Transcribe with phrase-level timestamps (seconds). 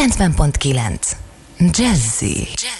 [0.00, 1.14] 90.9
[1.60, 2.79] Jazzy Jazzy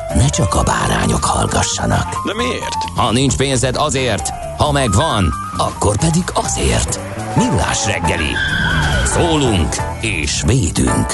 [0.15, 2.25] ne csak a bárányok hallgassanak.
[2.25, 2.83] De miért?
[2.95, 6.99] Ha nincs pénzed azért, ha megvan, akkor pedig azért.
[7.35, 8.31] Millás reggeli.
[9.05, 11.05] Szólunk és védünk.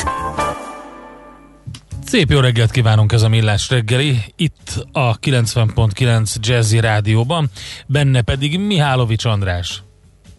[2.05, 7.49] Szép jó reggelt kívánunk ez a Millás reggeli, itt a 90.9 Jazzy Rádióban,
[7.85, 9.83] benne pedig Mihálovics András.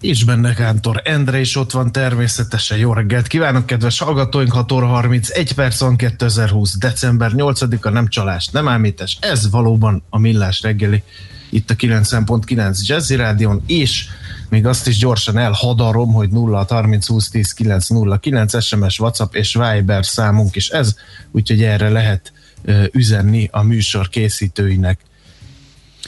[0.00, 2.78] És benne Kántor Endre is ott van természetesen.
[2.78, 4.52] Jó reggelt kívánok, kedves hallgatóink!
[4.52, 6.78] 6 óra 31 perc van 2020.
[6.78, 9.18] december 8-a, nem csalás, nem ámítás.
[9.20, 11.02] Ez valóban a Millás reggeli
[11.50, 14.06] itt a 90.9 Jazzy Rádion, és
[14.48, 19.34] még azt is gyorsan elhadarom, hogy 0 30 20 10 9 0 9 SMS, WhatsApp
[19.34, 20.94] és Viber számunk is ez,
[21.30, 22.32] úgyhogy erre lehet
[22.92, 25.00] üzenni a műsor készítőinek.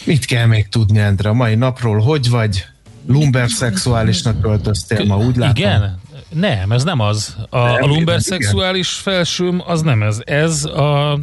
[0.04, 2.00] Mit kell még tudni, Endre, a mai napról?
[2.00, 2.64] Hogy vagy?
[3.12, 5.54] Lumber szexuálisnak költöztél ma, úgy látom.
[5.56, 5.98] Igen?
[6.34, 7.36] Nem, ez nem az.
[7.50, 10.18] A, Nem, a lumber szexuális felsőm az nem ez.
[10.24, 11.18] Ez a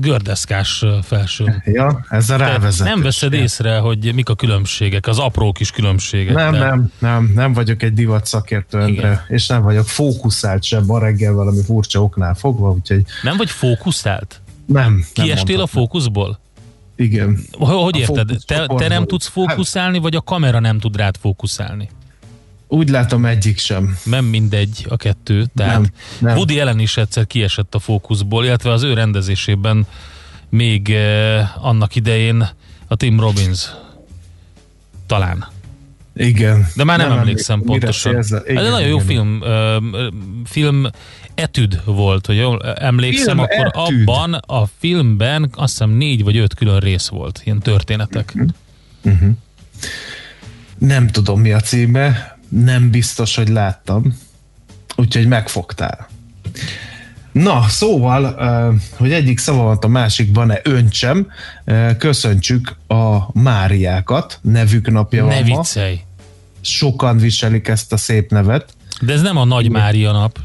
[0.00, 1.62] gördeszkás felsőm.
[1.64, 2.86] Ja, ezzel Te rávezet.
[2.86, 6.34] nem veszed észre, hogy mik a különbségek, az apró kis különbségek.
[6.34, 10.84] Nem, de- nem, nem, nem vagyok egy divat szakértő, Endre, és nem vagyok fókuszált sem
[10.84, 14.40] ma reggel valami furcsa oknál fogva, úgyhogy Nem vagy fókuszált?
[14.66, 14.82] nem.
[14.82, 15.66] nem Kiestél a mondhatom.
[15.66, 16.38] fókuszból?
[17.02, 17.38] Igen.
[17.52, 18.36] Hogy, A érted?
[18.46, 21.88] Te, te nem tudsz fókuszálni, vagy a kamera nem tud rád fókuszálni?
[22.68, 23.96] Úgy látom egyik sem.
[24.04, 25.46] Nem mindegy a kettő.
[25.54, 26.36] Tehát Nem, nem.
[26.36, 29.86] Woody Allen is egyszer kiesett a fókuszból, illetve az ő rendezésében
[30.48, 32.48] még eh, annak idején
[32.88, 33.70] a Tim Robbins.
[35.06, 35.46] talán.
[36.14, 36.66] Igen.
[36.76, 38.16] De már nem, nem emlékszem emlékszem, pontosan.
[38.16, 39.76] Ez Ez egy nagyon jó film, ö,
[40.44, 40.86] film
[41.34, 44.00] etüd volt, hogy jól emlékszem, Film akkor etüd.
[44.08, 48.34] abban a filmben azt hiszem négy vagy öt külön rész volt, ilyen történetek.
[50.78, 54.18] Nem tudom mi a címe, nem biztos, hogy láttam,
[54.96, 56.08] úgyhogy megfogtál.
[57.32, 58.36] Na, szóval,
[58.96, 61.26] hogy egyik szavamat a másikban-e öntsem,
[61.98, 65.56] köszöntsük a Máriákat, nevük napja Ne van ma.
[65.56, 66.00] viccelj!
[66.60, 68.74] Sokan viselik ezt a szép nevet.
[69.00, 70.38] De ez nem a Nagy Mária nap.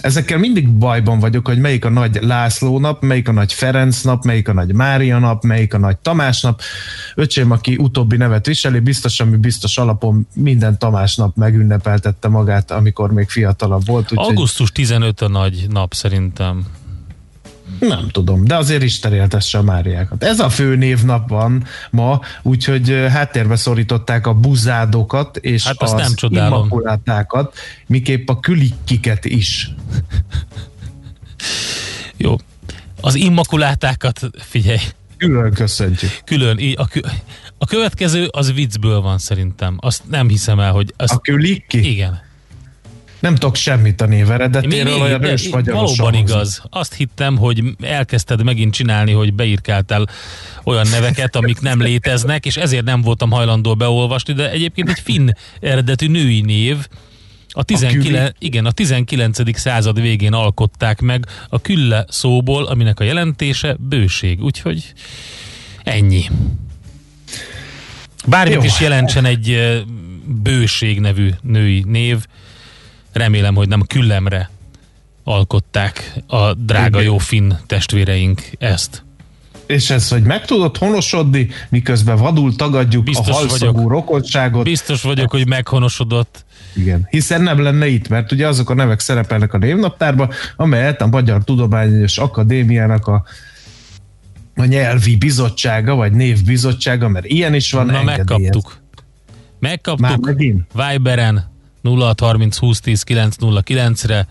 [0.00, 4.24] Ezekkel mindig bajban vagyok, hogy melyik a nagy László nap, melyik a nagy Ferenc nap,
[4.24, 6.60] melyik a nagy Mária nap, melyik a nagy Tamás nap.
[7.14, 13.12] Öcsém, aki utóbbi nevet viseli, biztos, ami biztos alapon minden Tamás nap megünnepeltette magát, amikor
[13.12, 14.12] még fiatalabb volt.
[14.12, 16.66] Úgyhogy Augusztus 15 a nagy nap szerintem.
[17.80, 20.24] Nem tudom, de azért is teréltesse a Máriákat.
[20.24, 26.00] Ez a fő névnap van ma, úgyhogy háttérbe szorították a buzádokat és Hát azt az
[26.00, 26.58] nem csodálom.
[26.58, 27.54] immakulátákat,
[27.86, 29.70] miképp a külikkiket is.
[32.16, 32.36] Jó.
[33.00, 34.78] Az immakulátákat, figyelj,
[35.16, 36.10] Külön köszöntjük.
[36.24, 37.06] külön, a, kö-
[37.58, 39.76] a következő az viccből van szerintem.
[39.80, 41.90] Azt nem hiszem el, hogy azt, A külikki?
[41.90, 42.20] igen.
[43.20, 46.34] Nem tudok semmit a név Mi- eredetéről, mi- olyan ős magyaros valóban hangzik.
[46.34, 46.62] igaz.
[46.70, 50.06] Azt hittem, hogy elkezdted megint csinálni, hogy beírkáltál
[50.64, 55.28] olyan neveket, amik nem léteznek, és ezért nem voltam hajlandó beolvasni, de egyébként egy finn
[55.60, 56.76] eredetű női név,
[57.52, 59.58] a 19, igen, a 19.
[59.58, 64.42] század végén alkották meg a külle szóból, aminek a jelentése bőség.
[64.42, 64.92] Úgyhogy
[65.82, 66.24] ennyi.
[68.26, 68.62] Bármit Jó.
[68.62, 69.80] is jelentsen egy
[70.24, 72.26] bőség nevű női név,
[73.12, 74.50] remélem, hogy nem küllemre
[75.24, 79.04] alkották a drága jó finn testvéreink ezt.
[79.66, 83.90] És ez, hogy meg tudod honosodni, miközben vadul tagadjuk Biztos a halszagú vagyok.
[83.90, 84.64] rokonságot.
[84.64, 86.44] Biztos vagyok, hogy meghonosodott.
[86.74, 87.06] Igen.
[87.10, 91.44] Hiszen nem lenne itt, mert ugye azok a nevek szerepelnek a névnaptárban, amelyet a Magyar
[91.44, 93.24] Tudományos Akadémiának a
[94.54, 97.86] a nyelvi bizottsága, vagy névbizottsága, mert ilyen is van.
[97.86, 98.64] Na, megkaptuk.
[98.66, 100.66] Már Megkaptuk megint?
[100.72, 101.49] Viberen
[101.82, 104.26] 0630 2010 909-re.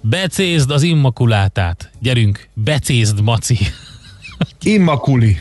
[0.00, 1.90] Becézd az immakulátát.
[2.00, 3.58] Gyerünk, becézd, Maci.
[4.62, 5.36] Immakuli.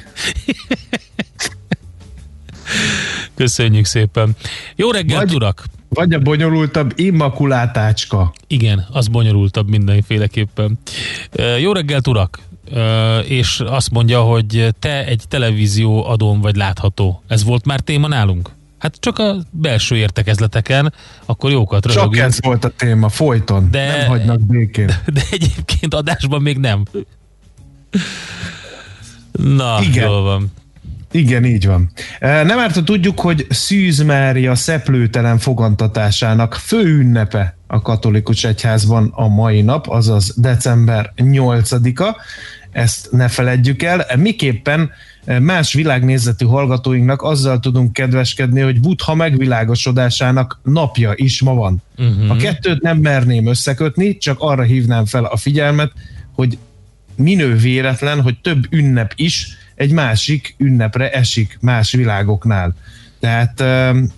[3.36, 4.36] Köszönjük szépen.
[4.76, 5.64] Jó reggelt, Vagy- urak!
[5.90, 8.34] Vagy a bonyolultabb immakulátácska.
[8.48, 10.80] Igen, az bonyolultabb mindenféleképpen.
[11.60, 12.40] Jó reggelt, urak!
[13.28, 17.24] És azt mondja, hogy te egy televízió adón vagy látható.
[17.28, 18.50] Ez volt már téma nálunk?
[18.78, 20.94] Hát csak a belső értekezleteken,
[21.26, 22.24] akkor jókat Csak röhögünk.
[22.24, 23.68] ez volt a téma, folyton.
[23.72, 24.88] De- Nem hagynak békén.
[25.14, 26.84] De egyébként adásban még nem.
[29.32, 30.06] Na, Igen.
[30.10, 30.52] jól van.
[31.12, 31.92] Igen, így van.
[32.20, 39.28] E, Nem árt, tudjuk, hogy Szűz Mária szeplőtelen fogantatásának fő ünnepe a katolikus egyházban a
[39.28, 42.16] mai nap, azaz december 8-a.
[42.72, 44.06] Ezt ne feledjük el.
[44.18, 44.92] Miképpen
[45.40, 51.82] más világnézetű hallgatóinknak azzal tudunk kedveskedni, hogy Buddha megvilágosodásának napja is ma van.
[51.98, 52.32] Uh-huh.
[52.32, 55.92] A kettőt nem merném összekötni, csak arra hívnám fel a figyelmet,
[56.32, 56.58] hogy
[57.16, 62.76] minő véletlen, hogy több ünnep is egy másik ünnepre esik más világoknál.
[63.20, 63.64] Tehát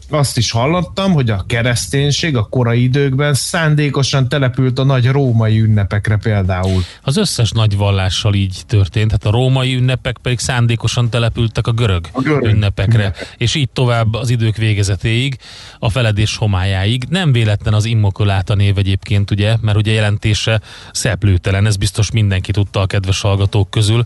[0.09, 6.15] azt is hallottam, hogy a kereszténység a korai időkben szándékosan települt a nagy római ünnepekre
[6.17, 6.83] például.
[7.03, 12.07] Az összes nagy vallással így történt, hát a római ünnepek pedig szándékosan települtek a görög,
[12.11, 13.35] A görög ünnepekre, ünnepek.
[13.37, 15.37] és így tovább az idők végezetéig,
[15.79, 17.03] a feledés homályáig.
[17.09, 22.79] Nem véletlen az immokuláta név egyébként, ugye, mert ugye jelentése szeplőtelen, ez biztos mindenki tudta
[22.79, 24.03] a kedves hallgatók közül,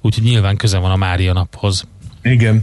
[0.00, 1.84] úgyhogy nyilván köze van a Mária naphoz.
[2.22, 2.62] Igen.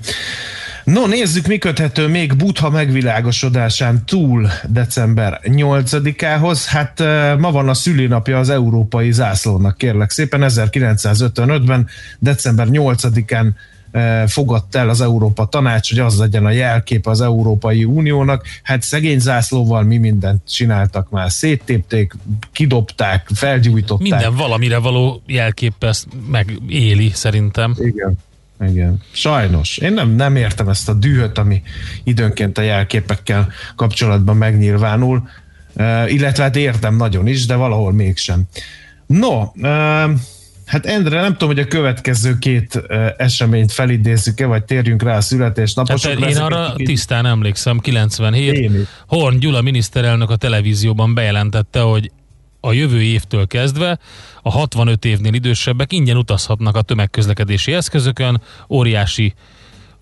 [0.83, 6.65] No, nézzük, mi köthető még Buddha megvilágosodásán túl december 8-ához.
[6.67, 6.99] Hát
[7.39, 10.41] ma van a szülinapja az európai zászlónak, kérlek szépen.
[10.47, 11.87] 1955-ben,
[12.19, 13.47] december 8-án
[13.91, 18.45] eh, fogadta el az Európa Tanács, hogy az legyen a jelkép az Európai Uniónak.
[18.63, 21.31] Hát szegény zászlóval mi mindent csináltak már.
[21.31, 22.13] Széttépték,
[22.51, 24.09] kidobták, felgyújtották.
[24.09, 27.75] Minden valamire való jelkép ezt megéli szerintem.
[27.77, 28.17] Igen.
[28.61, 29.01] Igen.
[29.11, 29.77] Sajnos.
[29.77, 31.61] Én nem, nem értem ezt a dühöt, ami
[32.03, 35.27] időnként a jelképekkel kapcsolatban megnyilvánul,
[35.73, 38.43] uh, illetve hát értem nagyon is, de valahol mégsem.
[39.05, 40.11] No, uh,
[40.65, 45.13] hát Endre, nem tudom, hogy a következő két uh, eseményt felidézzük-e, vagy térjünk rá a
[45.13, 46.19] Hát születésnaposokra.
[46.19, 48.53] én Ezeket arra így- tisztán emlékszem, 97.
[48.53, 48.87] Én.
[49.07, 52.11] Horn Gyula miniszterelnök a televízióban bejelentette, hogy
[52.65, 53.99] a jövő évtől kezdve
[54.41, 59.33] a 65 évnél idősebbek ingyen utazhatnak a tömegközlekedési eszközökön, óriási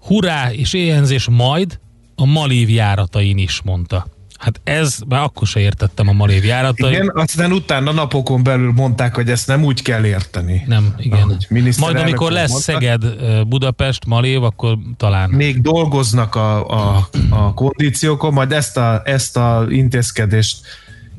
[0.01, 1.79] hurrá és éjenzés majd
[2.15, 4.07] a Malév járatain is, mondta.
[4.37, 6.91] Hát ez, már akkor se értettem a Malév járatai.
[6.91, 10.63] Igen, aztán utána napokon belül mondták, hogy ezt nem úgy kell érteni.
[10.67, 11.37] Nem, igen.
[11.79, 12.71] Majd amikor lesz mondta.
[12.71, 13.03] Szeged,
[13.47, 15.29] Budapest, Malév, akkor talán.
[15.29, 20.57] még dolgoznak a, a, a kondíciókon, majd ezt a, ezt a intézkedést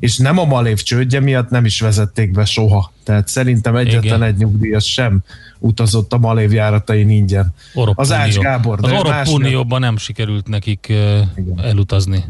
[0.02, 2.92] és nem a Malév csődje miatt nem is vezették be soha.
[3.02, 4.22] Tehát szerintem egyetlen Igen.
[4.22, 5.22] egy nyugdíjas sem
[5.58, 7.54] utazott a Malév járatain ingyen.
[7.74, 8.38] Orosz Az Ács.
[8.38, 9.34] Gábor, de Az nem.
[9.34, 11.60] Unióban nem sikerült nekik Igen.
[11.62, 12.24] elutazni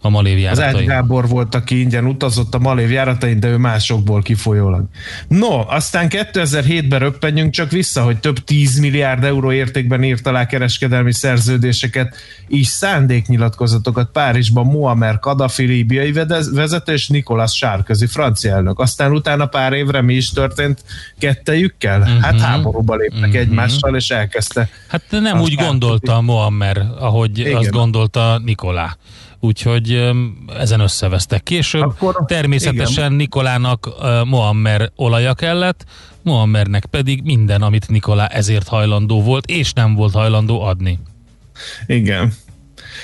[0.00, 0.84] a Malév Az Ács járatai.
[0.84, 4.84] Gábor volt, aki ingyen utazott a Malév járatain, de ő másokból kifolyólag.
[5.28, 11.12] No, aztán 2007-ben röppenjünk csak vissza, hogy több 10 milliárd euró értékben írt alá kereskedelmi
[11.12, 12.16] szerződéseket,
[12.48, 16.12] így szándéknyilatkozatokat Párizsban Muammar Kadhafi líbiai
[16.52, 18.78] vezető és Nicolas Sarkozy francia elnök.
[18.78, 20.84] Aztán utána pár évre mi is történt
[21.18, 22.00] kettejükkel?
[22.00, 22.20] Uh-huh.
[22.20, 23.36] Hát háborúba léptek uh-huh.
[23.36, 27.56] egymással, és elkezdte Hát nem úgy gondolta a Moammer, ahogy Igen.
[27.56, 28.96] azt gondolta Nikolá.
[29.40, 30.10] Úgyhogy
[30.58, 31.42] ezen összevesztek.
[31.42, 35.84] Később Akkor- természetesen Nikolának ö, Moammer olaja kellett,
[36.22, 40.98] Moammernek pedig minden, amit Nikolá ezért hajlandó volt, és nem volt hajlandó adni.
[41.86, 42.32] Igen.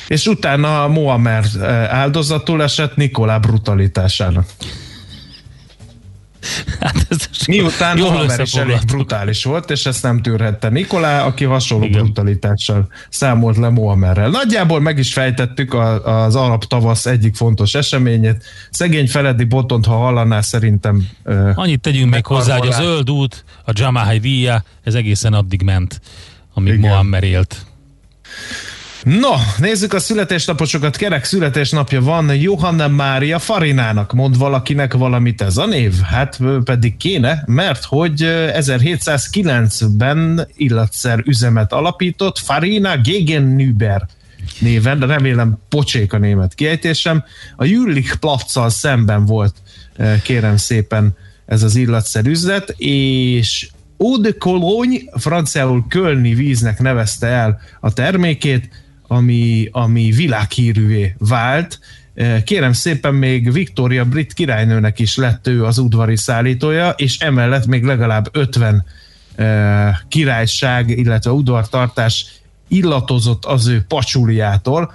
[0.08, 4.46] És utána Moamer eh, áldozatul esett Nikolá brutalitásának.
[6.80, 11.84] Hát ez Miután Moamer is elég brutális volt, és ezt nem tűrhette Nikolá, aki hasonló
[11.84, 12.02] Igen.
[12.02, 14.30] Brutalitással számolt le Moamerrel.
[14.30, 18.44] Nagyjából meg is fejtettük a, az arab tavasz egyik fontos eseményét.
[18.70, 21.08] Szegény Feledi Botont, ha hallaná, szerintem
[21.54, 26.00] Annyit tegyünk még hozzá, hogy a zöld út, a Jamahai Via, ez egészen addig ment,
[26.54, 27.22] amíg Igen.
[27.22, 27.66] Élt.
[29.04, 30.96] No, nézzük a születésnaposokat.
[30.96, 34.12] Kerek születésnapja van Johanna Mária Farinának.
[34.12, 36.00] Mond valakinek valamit ez a név?
[36.00, 44.06] Hát pedig kéne, mert hogy ö, 1709-ben illatszer üzemet alapított Farina Gegenüber
[44.58, 47.24] néven, de remélem pocsék a német kiejtésem.
[47.56, 49.54] A Jülich Platzal szemben volt,
[50.22, 53.68] kérem szépen, ez az illatszer üzlet, és
[53.98, 58.83] Eau de Cologne, franciául Kölni víznek nevezte el a termékét,
[59.14, 61.78] ami, ami világhírűvé vált.
[62.44, 67.84] Kérem szépen még Victoria brit királynőnek is lett ő az udvari szállítója, és emellett még
[67.84, 68.84] legalább 50
[69.34, 72.26] eh, királyság, illetve udvartartás
[72.68, 74.92] illatozott az ő pacsuliától.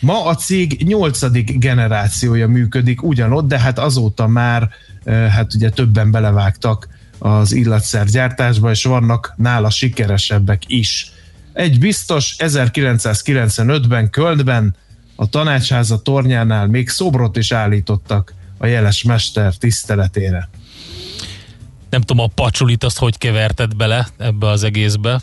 [0.00, 4.68] Ma a cég nyolcadik generációja működik ugyanott, de hát azóta már
[5.06, 6.88] hát ugye többen belevágtak
[7.18, 11.10] az illatszergyártásba, és vannak nála sikeresebbek is.
[11.56, 14.76] Egy biztos 1995-ben Kölnben
[15.14, 20.48] a tanácsháza tornyánál még szobrot is állítottak a jeles mester tiszteletére.
[21.90, 25.20] nem tudom, a pacsulit azt hogy keverted bele ebbe az egészbe,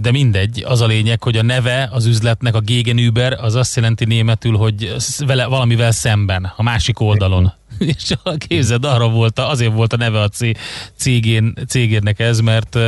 [0.00, 4.04] de mindegy, az a lényeg, hogy a neve az üzletnek, a Gegenüber, az azt jelenti
[4.04, 4.94] németül, hogy
[5.26, 7.52] vele, valamivel szemben, a másik oldalon.
[7.96, 10.58] És a képzeld, arra volt, a- azért volt a neve a cé-
[10.96, 12.78] cégén, cégének ez, mert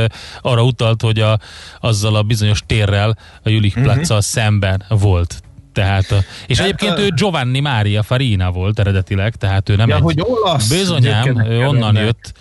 [0.41, 1.39] arra utalt, hogy a,
[1.79, 5.41] azzal a bizonyos térrel, a Jülich uh szemben volt.
[5.73, 6.17] Tehát, a,
[6.47, 10.01] és Hát egyébként a- ő Giovanni Maria Farina volt eredetileg, tehát ő nem Ja, egy...
[10.01, 12.03] hogy olasz Bizonyám, ő onnan jelennek.
[12.03, 12.33] jött.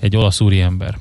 [0.00, 0.98] Egy olasz úriember.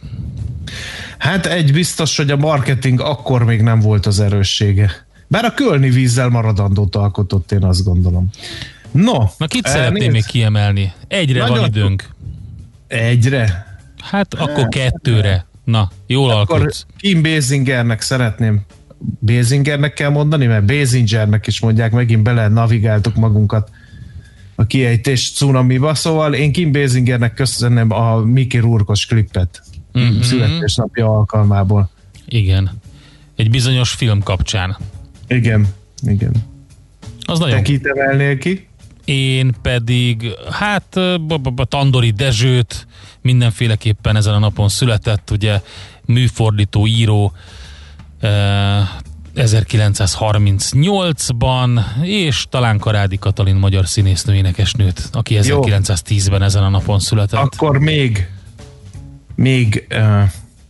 [1.18, 4.92] Hát egy biztos, hogy a marketing akkor még nem volt az erőssége.
[5.28, 8.30] Bár a kölni vízzel maradandót alkotott, én azt gondolom.
[8.96, 10.94] No, Na kit eh, szeretném nézd, még kiemelni?
[11.08, 12.10] Egyre Nagyon van időnk.
[12.88, 13.66] Egyre?
[14.04, 15.46] Hát akkor kettőre.
[15.64, 16.86] Na, jól Akkor alkotsz.
[16.98, 18.62] Kim Basingernek szeretném
[19.20, 23.70] Basingernek kell mondani, mert Basingernek is mondják, megint bele navigáltuk magunkat
[24.56, 29.62] a kiejtés cunamiba, szóval én Kim Basingernek köszönöm a Mickey Rourke-os klippet
[29.94, 30.04] Mhm.
[30.04, 30.22] mm-hmm.
[30.22, 31.90] születésnapja alkalmából.
[32.28, 32.72] Igen.
[33.36, 34.78] Egy bizonyos film kapcsán.
[35.28, 35.68] Igen,
[36.04, 36.32] igen.
[37.26, 38.68] Az Te nagyon kit emelnél ki?
[39.06, 41.00] Én pedig, hát
[41.68, 42.88] Tandori Dezsőt
[43.22, 45.62] mindenféleképpen ezen a napon született, ugye
[46.06, 47.32] műfordító, író,
[48.20, 48.88] eh,
[49.36, 57.40] 1938-ban, és talán Karádi Katalin magyar színésznő énekesnőt, aki 1910-ben ezen a napon született.
[57.40, 58.30] Akkor még
[59.36, 60.24] még uh,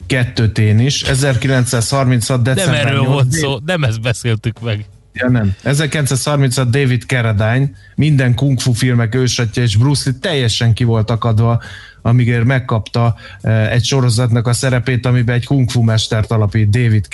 [0.06, 1.04] kettőt én is.
[1.04, 2.46] 1936.
[2.46, 3.12] nem december erről 8.
[3.12, 4.86] volt szó, nem ezt beszéltük meg.
[5.18, 5.56] Ja, nem.
[5.64, 11.62] 1936 David Carradine, minden kung fu filmek ősatja, és Bruce Lee teljesen ki volt akadva,
[12.02, 17.08] amíg megkapta eh, egy sorozatnak a szerepét, amiben egy kung fu mestert alapít David,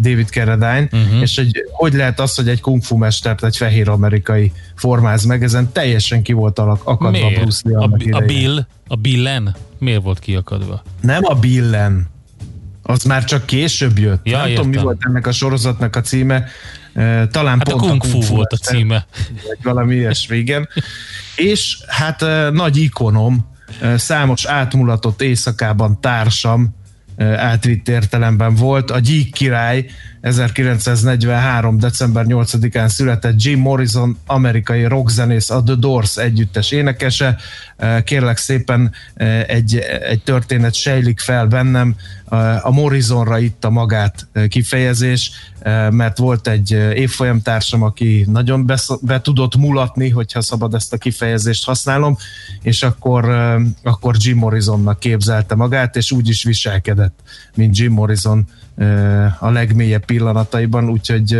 [0.00, 1.20] David Carradine, uh-huh.
[1.20, 5.42] és egy, hogy lehet az, hogy egy kung fu mestert egy fehér amerikai formáz meg,
[5.42, 7.40] ezen teljesen ki volt alak, akadva Miért?
[7.40, 8.20] Bruce Lee A, a.
[8.20, 10.82] Bill, a Billen miért volt kiakadva?
[11.00, 12.08] Nem a Billen,
[12.88, 14.26] Az már csak később jött.
[14.26, 14.64] Ja, nem értem.
[14.64, 16.48] tudom, mi volt ennek a sorozatnak a címe.
[17.30, 19.06] Talán Hát a pont Kung Fu volt a címe.
[19.46, 20.68] Vagy valami ilyesmi, igen.
[21.36, 23.52] És hát nagy ikonom,
[23.96, 26.74] számos átmulatott éjszakában társam,
[27.36, 28.90] átvitt értelemben volt.
[28.90, 29.86] A Gyík király
[30.26, 31.78] 1943.
[31.78, 37.36] december 8-án született Jim Morrison, amerikai rockzenész, a The Doors együttes énekese.
[38.04, 38.92] Kérlek szépen
[39.46, 39.78] egy,
[40.08, 41.96] egy történet sejlik fel bennem.
[42.62, 45.30] A Morrisonra itta magát eh, kifejezés,
[45.90, 51.64] mert volt egy évfolyamtársam, aki nagyon besz- be tudott mulatni, hogyha szabad ezt a kifejezést
[51.64, 52.16] használom,
[52.62, 53.30] és akkor,
[53.82, 57.18] akkor Jim Morrisonnak képzelte magát, és úgy is viselkedett,
[57.54, 58.46] mint Jim Morrison
[59.38, 61.38] a legmélyebb pillanataiban, úgyhogy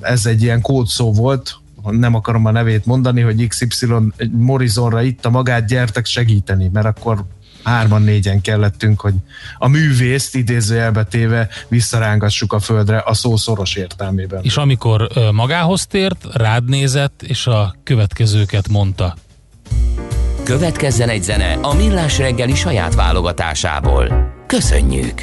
[0.00, 1.56] ez egy ilyen kódszó volt,
[1.90, 3.86] nem akarom a nevét mondani, hogy XY
[4.32, 7.24] Morrisonra itta magát, gyertek segíteni, mert akkor
[7.62, 9.14] hárman, négyen kellettünk, hogy
[9.58, 14.40] a művészt idézőjelbe téve visszarángassuk a földre a szó szoros értelmében.
[14.42, 19.16] És amikor magához tért, rád nézett, és a következőket mondta.
[20.44, 24.32] Következzen egy zene a Millás reggeli saját válogatásából.
[24.46, 25.22] Köszönjük!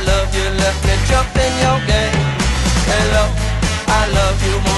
[0.00, 2.24] I love you, let me jump in your game.
[2.88, 3.28] Hello,
[3.86, 4.69] I love you,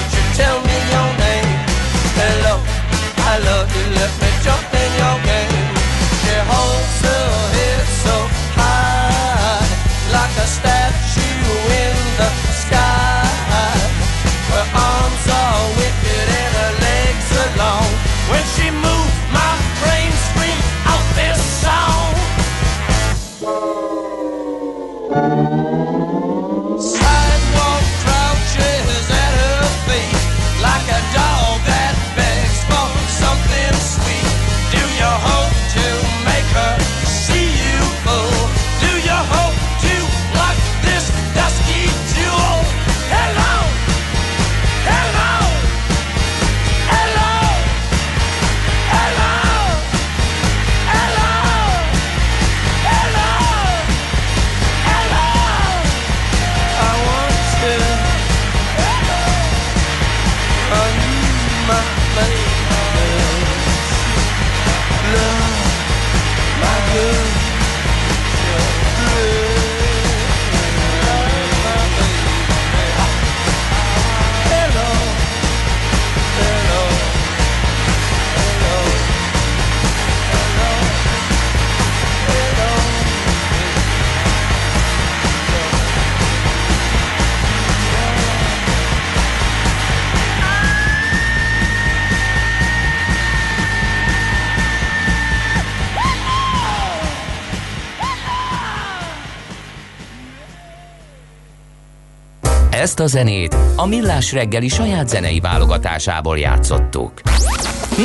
[102.82, 107.12] Ezt a zenét a Millás reggeli saját zenei válogatásából játszottuk.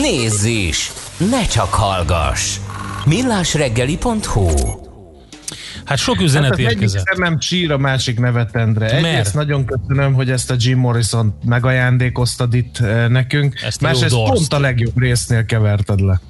[0.02, 0.92] Nézz is!
[1.30, 2.58] Ne csak hallgass!
[3.06, 4.48] millásreggeli.hu
[5.86, 7.06] Hát sok üzenet Hát az egyik érkezett.
[7.06, 8.86] szemem csír, a másik nevetendre.
[8.92, 9.06] Mert?
[9.06, 13.62] Egyrészt nagyon köszönöm, hogy ezt a Jim Morrison megajándékoztad itt eh, nekünk.
[13.62, 16.22] Ezt Másrészt pont a legjobb résznél keverted le.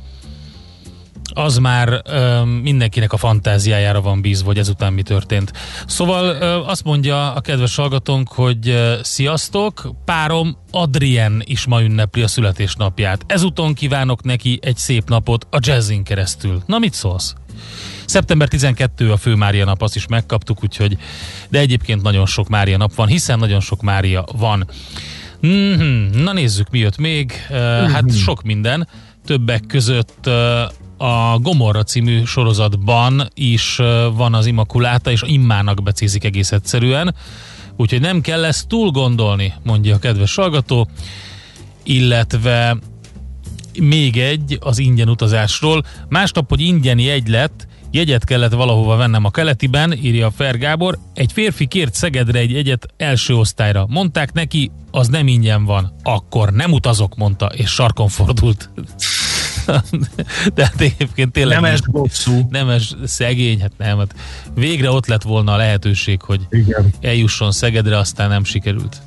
[1.37, 5.53] Az már ö, mindenkinek a fantáziájára van bízva, hogy ezután mi történt.
[5.87, 12.21] Szóval ö, azt mondja a kedves hallgatónk, hogy ö, sziasztok, párom Adrien is ma ünnepli
[12.21, 13.23] a születésnapját.
[13.27, 16.61] Ezúton kívánok neki egy szép napot a jazzin keresztül.
[16.65, 17.35] Na mit szólsz?
[18.05, 20.97] Szeptember 12 a fő Mária nap, azt is megkaptuk, úgyhogy,
[21.49, 24.69] de egyébként nagyon sok Mária nap van, hiszen nagyon sok Mária van.
[25.47, 26.23] Mm-hmm.
[26.23, 27.33] Na nézzük, mi jött még.
[27.49, 27.57] Uh,
[27.91, 28.87] hát sok minden.
[29.25, 30.33] Többek között uh,
[30.97, 33.75] a Gomorra című sorozatban is
[34.13, 37.15] van az Immakuláta, és Immának becézik egész egyszerűen.
[37.77, 40.89] Úgyhogy nem kell ezt túl gondolni, mondja a kedves hallgató.
[41.83, 42.77] Illetve
[43.79, 45.83] még egy az ingyen utazásról.
[46.09, 50.97] Másnap, hogy ingyen jegy lett, jegyet kellett valahova vennem a keletiben, írja Fer Gábor.
[51.13, 53.85] Egy férfi kért Szegedre egy egyet első osztályra.
[53.89, 55.95] Mondták neki, az nem ingyen van.
[56.03, 58.69] Akkor nem utazok, mondta, és sarkon fordult.
[60.55, 62.47] De hát egyébként tényleg Nemes bosszú.
[62.49, 64.15] nemes szegény, hát nem, hát
[64.53, 66.89] végre ott lett volna a lehetőség, hogy Igen.
[67.01, 69.01] eljusson Szegedre, aztán nem sikerült.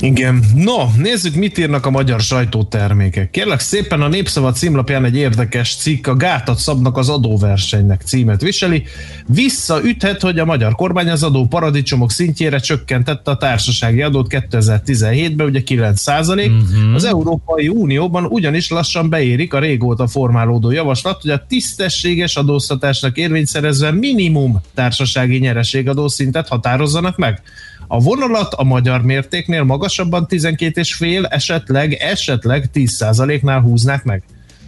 [0.00, 0.44] Igen.
[0.54, 3.30] No, nézzük, mit írnak a magyar sajtótermékek.
[3.30, 8.82] Kérlek szépen a Népszava címlapján egy érdekes cikk, a gátat szabnak az adóversenynek címet viseli.
[9.26, 15.62] Visszaüthet, hogy a magyar kormány az adó paradicsomok szintjére csökkentette a társasági adót 2017-ben, ugye
[15.62, 16.94] 9 uh-huh.
[16.94, 23.90] Az Európai Unióban ugyanis lassan beérik a régóta formálódó javaslat, hogy a tisztességes adóztatásnak érvényszerezve
[23.90, 27.42] minimum társasági nyereségadószintet határozzanak meg.
[27.90, 34.22] A vonalat a magyar mértéknél magasabban 12,5, esetleg, esetleg 10%-nál húznák meg.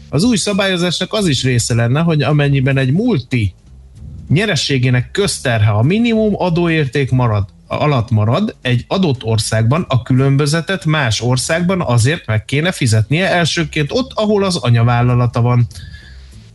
[0.09, 3.55] Az új szabályozásnak az is része lenne, hogy amennyiben egy multi
[4.29, 11.81] nyerességének közterhe a minimum adóérték marad, alatt marad, egy adott országban a különbözetet más országban
[11.81, 15.67] azért meg kéne fizetnie elsőként ott, ahol az anyavállalata van.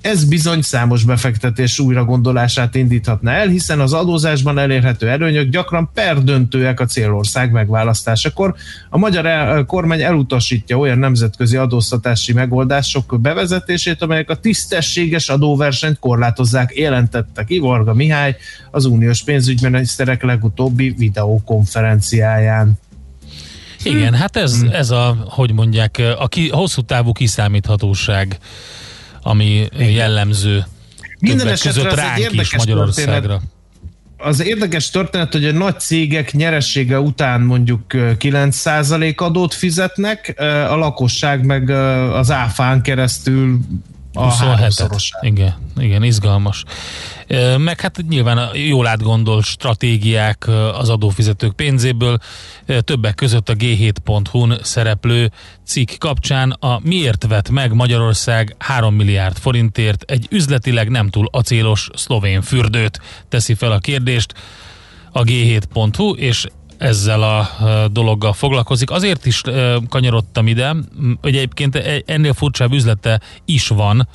[0.05, 6.79] Ez bizony számos befektetés újra gondolását indíthatna el, hiszen az adózásban elérhető előnyök gyakran perdöntőek
[6.79, 8.55] a célország megválasztásakor.
[8.89, 17.43] A magyar kormány elutasítja olyan nemzetközi adóztatási megoldások bevezetését, amelyek a tisztességes adóversenyt korlátozzák, jelentette
[17.43, 18.35] ki Varga Mihály
[18.71, 22.73] az uniós pénzügyminiszterek legutóbbi videokonferenciáján.
[23.83, 28.37] Igen, hát ez, ez a, hogy mondják, a, ki, a hosszú távú kiszámíthatóság,
[29.27, 30.65] ami jellemző
[31.19, 33.13] Minden esetre között ez egy ránk is érdekes Magyarországra.
[33.13, 33.41] történet.
[34.17, 40.33] Az érdekes történet, hogy a nagy cégek nyeressége után mondjuk ö, 9% adót fizetnek,
[40.69, 41.69] a lakosság meg
[42.13, 43.59] az áfán keresztül
[44.15, 44.55] a 27-et.
[44.55, 45.23] háromszorosát.
[45.23, 46.63] Igen, igen, izgalmas.
[47.57, 52.17] Meg hát nyilván a jól átgondolt stratégiák az adófizetők pénzéből,
[52.79, 55.31] többek között a G7.hu-n szereplő
[55.65, 61.89] cikk kapcsán a miért vett meg Magyarország 3 milliárd forintért egy üzletileg nem túl acélos
[61.93, 64.33] szlovén fürdőt, teszi fel a kérdést
[65.11, 66.45] a G7.hu, és
[66.77, 67.49] ezzel a
[67.91, 68.91] dologgal foglalkozik.
[68.91, 69.41] Azért is
[69.89, 70.75] kanyarodtam ide,
[71.21, 74.07] hogy egyébként e- ennél furcsább üzlete is van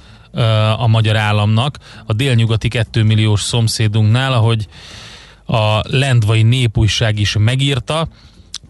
[0.77, 4.67] a magyar államnak, a délnyugati 2 milliós szomszédunknál, ahogy
[5.47, 8.09] a Lendvai Népújság is megírta,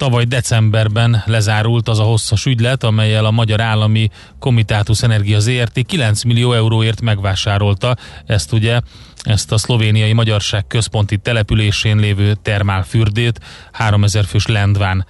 [0.01, 6.23] Tavaly decemberben lezárult az a hosszas ügylet, amelyel a Magyar Állami Komitátus Energia ZRT 9
[6.23, 8.81] millió euróért megvásárolta ezt ugye,
[9.23, 13.41] ezt a szlovéniai magyarság központi településén lévő termálfürdét,
[13.73, 15.07] 3000 fős Lendván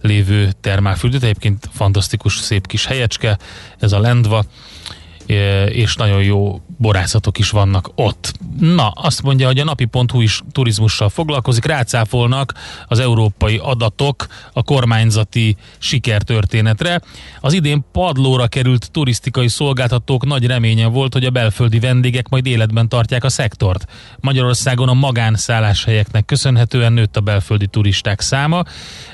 [0.00, 3.38] lévő termálfürdőt, egyébként fantasztikus szép kis helyecske,
[3.78, 4.44] ez a Lendva,
[5.26, 8.32] és nagyon jó borászatok is vannak ott.
[8.58, 12.54] Na, azt mondja, hogy a napi.hu is turizmussal foglalkozik, rácáfolnak
[12.86, 17.00] az európai adatok a kormányzati sikertörténetre.
[17.40, 22.88] Az idén padlóra került turisztikai szolgáltatók nagy reménye volt, hogy a belföldi vendégek majd életben
[22.88, 23.86] tartják a szektort.
[24.20, 28.64] Magyarországon a magánszálláshelyeknek köszönhetően nőtt a belföldi turisták száma,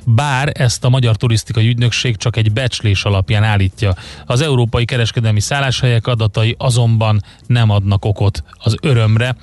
[0.05, 3.95] bár ezt a Magyar Turisztikai Ügynökség csak egy becslés alapján állítja.
[4.27, 9.37] Az európai kereskedelmi szálláshelyek adatai azonban nem adnak okot az örömre.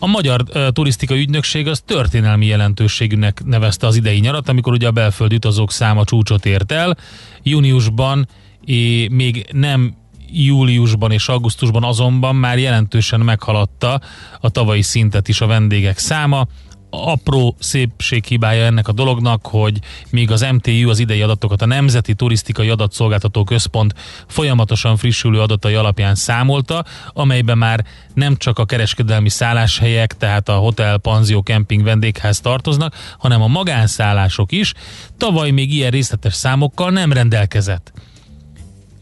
[0.00, 5.34] A Magyar Turisztikai Ügynökség az történelmi jelentőségűnek nevezte az idei nyarat, amikor ugye a belföldi
[5.34, 6.96] utazók száma csúcsot ért el.
[7.42, 8.28] Júniusban
[8.64, 9.96] é, még nem
[10.32, 14.00] júliusban és augusztusban azonban már jelentősen meghaladta
[14.40, 16.46] a tavalyi szintet is a vendégek száma.
[16.90, 19.78] Apró szépséghibája ennek a dolognak, hogy
[20.10, 23.94] míg az MTU az idei adatokat a Nemzeti Turisztikai Adatszolgáltató Központ
[24.26, 30.98] folyamatosan frissülő adatai alapján számolta, amelyben már nem csak a kereskedelmi szálláshelyek, tehát a hotel,
[30.98, 34.72] panzió, kemping, vendégház tartoznak, hanem a magánszállások is.
[35.16, 37.92] Tavaly még ilyen részletes számokkal nem rendelkezett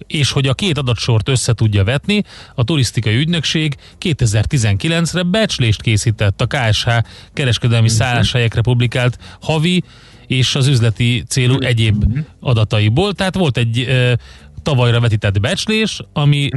[0.07, 2.23] és hogy a két adatsort össze tudja vetni,
[2.55, 6.89] a turisztikai ügynökség 2019-re becslést készített a KSH
[7.33, 9.83] kereskedelmi szálláshelyekre publikált havi
[10.27, 12.05] és az üzleti célú egyéb
[12.41, 13.13] adataiból.
[13.13, 14.19] Tehát volt egy e,
[14.63, 16.49] tavalyra vetített becslés, ami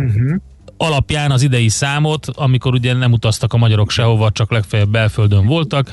[0.77, 5.91] alapján az idei számot, amikor ugye nem utaztak a magyarok sehova, csak legfeljebb belföldön voltak,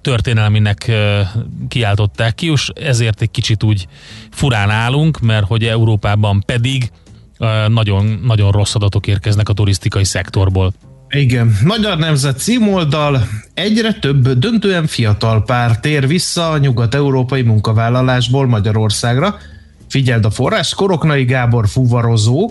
[0.00, 0.92] történelminek
[1.68, 3.86] kiáltották ki, és ezért egy kicsit úgy
[4.30, 6.90] furán állunk, mert hogy Európában pedig
[7.68, 10.72] nagyon, nagyon rossz adatok érkeznek a turisztikai szektorból.
[11.08, 11.56] Igen.
[11.64, 19.36] Magyar Nemzet címoldal egyre több döntően fiatal pár tér vissza a nyugat-európai munkavállalásból Magyarországra.
[19.88, 22.50] Figyeld a forrás, Koroknai Gábor fuvarozó,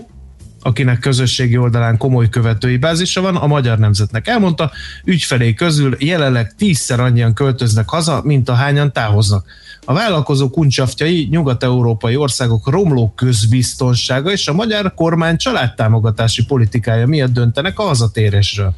[0.66, 4.70] akinek közösségi oldalán komoly követői bázisa van, a magyar nemzetnek elmondta,
[5.04, 9.46] ügyfelé közül jelenleg tízszer annyian költöznek haza, mint ahányan távoznak.
[9.84, 17.78] A vállalkozó kuncsaftjai nyugat-európai országok romló közbiztonsága és a magyar kormány családtámogatási politikája miatt döntenek
[17.78, 18.74] a hazatérésről.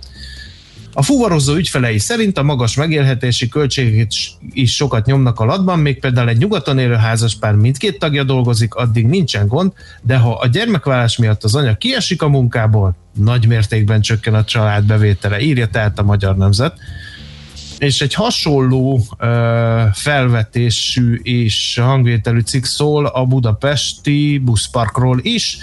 [0.98, 4.12] A fuvarozó ügyfelei szerint a magas megélhetési költségét
[4.52, 9.06] is sokat nyomnak a latban, még például egy nyugaton élő házaspár mindkét tagja dolgozik, addig
[9.06, 14.34] nincsen gond, de ha a gyermekvállás miatt az anya kiesik a munkából, nagy mértékben csökken
[14.34, 16.78] a család bevétele, írja tehát a Magyar Nemzet.
[17.78, 25.58] És egy hasonló ö, felvetésű és hangvételű cikk szól a budapesti buszparkról is.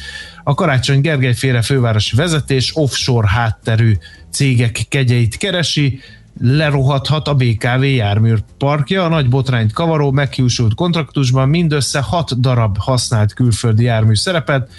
[0.48, 3.94] A Karácsony Gergely féle fővárosi vezetés offshore hátterű
[4.32, 6.00] cégek kegyeit keresi,
[6.42, 9.04] lerohadhat a BKV járműparkja.
[9.04, 14.70] A nagy botrányt kavaró, meghiúsult kontraktusban mindössze 6 darab használt külföldi jármű szerepet,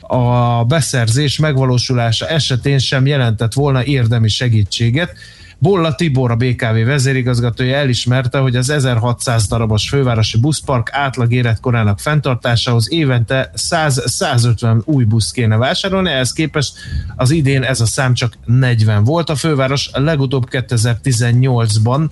[0.00, 5.14] a beszerzés megvalósulása esetén sem jelentett volna érdemi segítséget.
[5.58, 12.92] Bolla Tibor, a BKV vezérigazgatója elismerte, hogy az 1600 darabos fővárosi buszpark átlag életkorának fenntartásához
[12.92, 16.72] évente 100-150 új busz kéne vásárolni, ehhez képest
[17.16, 19.30] az idén ez a szám csak 40 volt.
[19.30, 22.10] A főváros legutóbb 2018-ban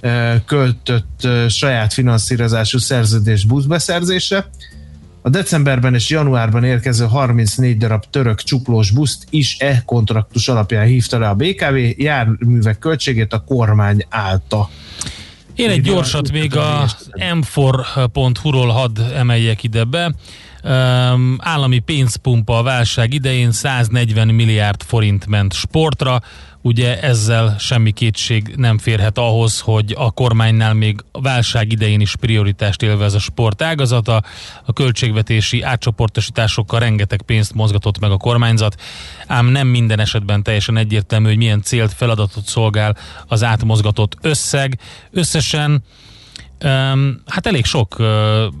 [0.00, 4.46] eh, költött saját finanszírozású szerződés buszbeszerzésre,
[5.26, 11.18] a decemberben és januárban érkező 34 darab török csuklós buszt is e kontraktus alapján hívta
[11.18, 14.68] le a BKV, járművek költségét a kormány állta.
[15.54, 20.14] Én egy gyorsat még a m4.hu-ról hadd emeljek ide be.
[20.64, 26.22] Um, állami pénzpumpa a válság idején 140 milliárd forint ment sportra,
[26.64, 32.16] ugye ezzel semmi kétség nem férhet ahhoz, hogy a kormánynál még a válság idején is
[32.16, 34.22] prioritást élvez a sport ágazata.
[34.64, 38.80] A költségvetési átcsoportosításokkal rengeteg pénzt mozgatott meg a kormányzat,
[39.26, 42.96] ám nem minden esetben teljesen egyértelmű, hogy milyen célt, feladatot szolgál
[43.26, 44.78] az átmozgatott összeg.
[45.10, 45.82] Összesen
[47.26, 47.96] hát elég sok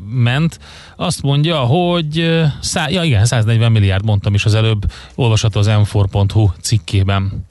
[0.08, 0.58] ment.
[0.96, 6.50] Azt mondja, hogy szá- ja igen, 140 milliárd mondtam is az előbb, olvasható az m4.hu
[6.60, 7.46] cikkében.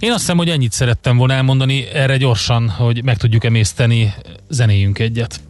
[0.00, 4.14] Én azt hiszem, hogy ennyit szerettem volna elmondani erre gyorsan, hogy meg tudjuk emészteni,
[4.48, 5.40] zenéjünk egyet.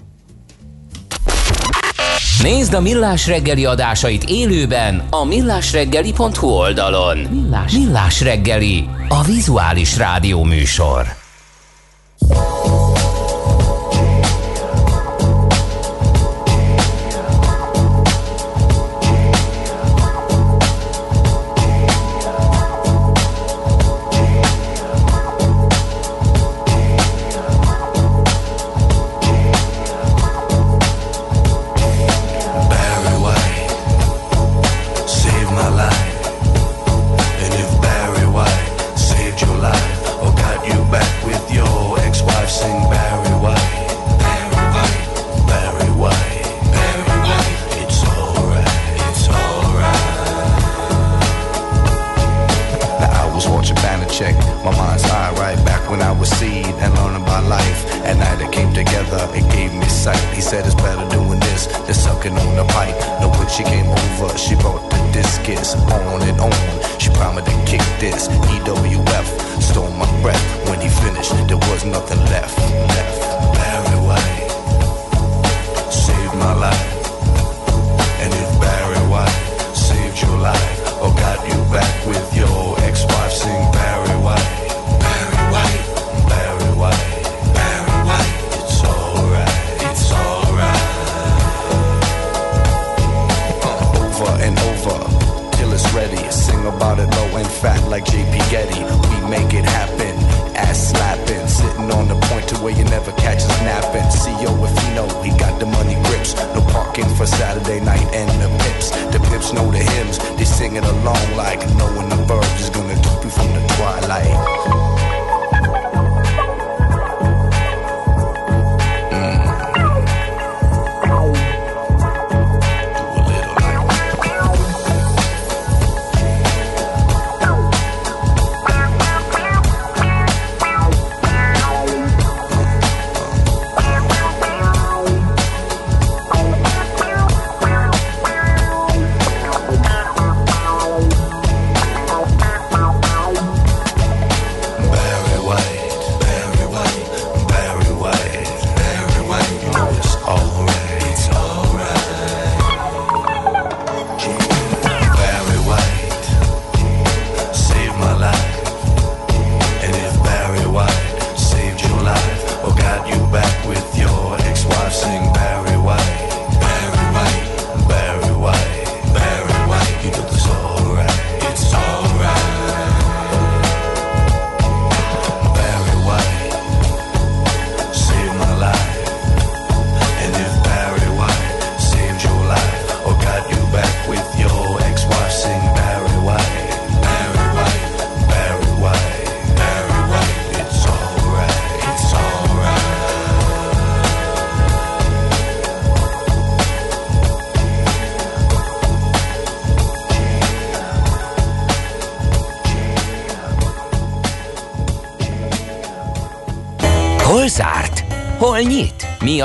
[2.43, 7.19] Nézd a Millás reggeli adásait élőben a millásreggeli.hu oldalon.
[7.19, 11.18] Millás, Millás reggeli, a vizuális rádió műsor.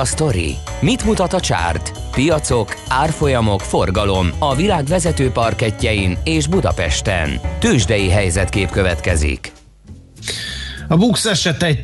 [0.03, 0.55] A sztori?
[0.81, 1.91] Mit mutat a csárt?
[2.11, 7.39] Piacok, árfolyamok, forgalom a világ vezető parketjein és Budapesten.
[7.59, 9.51] Tősdei helyzetkép következik.
[10.87, 11.79] A Bux esett 1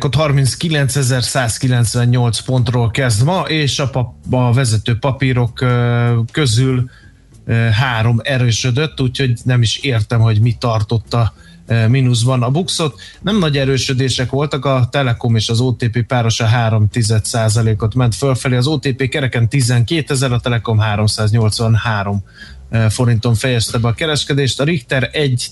[0.00, 5.64] ot 39.198 pontról kezd ma, és a, pap, a vezető papírok
[6.32, 6.90] közül
[7.72, 11.34] három erősödött, úgyhogy nem is értem, hogy mi tartotta
[11.88, 13.00] mínuszban a buxot.
[13.20, 16.88] Nem nagy erősödések voltak, a Telekom és az OTP párosa 3
[17.78, 22.22] ot ment fölfelé, az OTP kereken 12 ezer, a Telekom 383
[22.88, 24.60] forinton fejezte be a kereskedést.
[24.60, 25.50] A Richter 1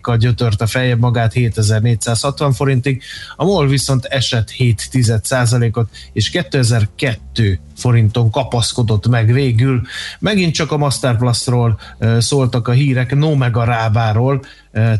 [0.00, 3.02] kal gyötörte feljebb magát 7460 forintig,
[3.36, 4.88] a MOL viszont esett 7
[5.72, 9.82] ot és 2002 forinton kapaszkodott meg végül.
[10.18, 11.80] Megint csak a Masterplastról
[12.18, 14.42] szóltak a hírek, no meg a Rábáról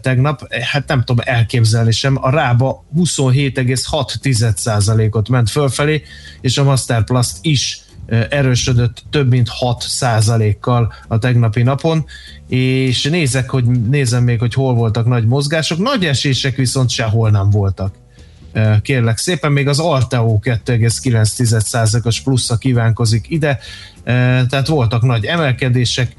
[0.00, 6.02] tegnap, hát nem tudom elképzelni sem, a Rába 27,6%-ot ment fölfelé,
[6.40, 9.84] és a Masterplast is erősödött több mint 6
[10.60, 12.04] kal a tegnapi napon,
[12.48, 17.50] és nézek, hogy nézem még, hogy hol voltak nagy mozgások, nagy esések viszont sehol nem
[17.50, 17.94] voltak.
[18.82, 23.58] Kérlek szépen, még az Alteo 2,9%-os plusza kívánkozik ide,
[24.04, 26.14] tehát voltak nagy emelkedések,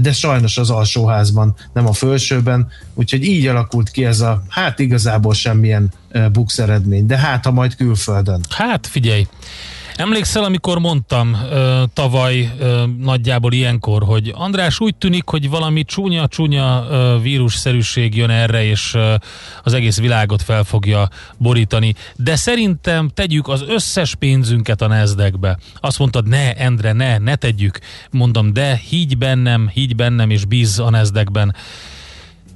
[0.00, 5.34] de sajnos az alsóházban, nem a felsőben, úgyhogy így alakult ki ez a, hát igazából
[5.34, 5.92] semmilyen
[6.32, 8.40] bux eredmény, de hát ha majd külföldön.
[8.48, 9.26] Hát figyelj,
[10.00, 16.86] Emlékszel, amikor mondtam ö, tavaly ö, nagyjából ilyenkor, hogy András úgy tűnik, hogy valami csúnya-csúnya
[17.22, 19.14] vírusszerűség jön erre, és ö,
[19.62, 21.08] az egész világot fel fogja
[21.38, 21.94] borítani.
[22.16, 25.58] De szerintem tegyük az összes pénzünket a nezdekbe.
[25.80, 27.78] Azt mondtad, ne, Endre, ne, ne tegyük.
[28.10, 31.54] Mondom, de higgy bennem, higgy bennem, és bíz a nezdekben.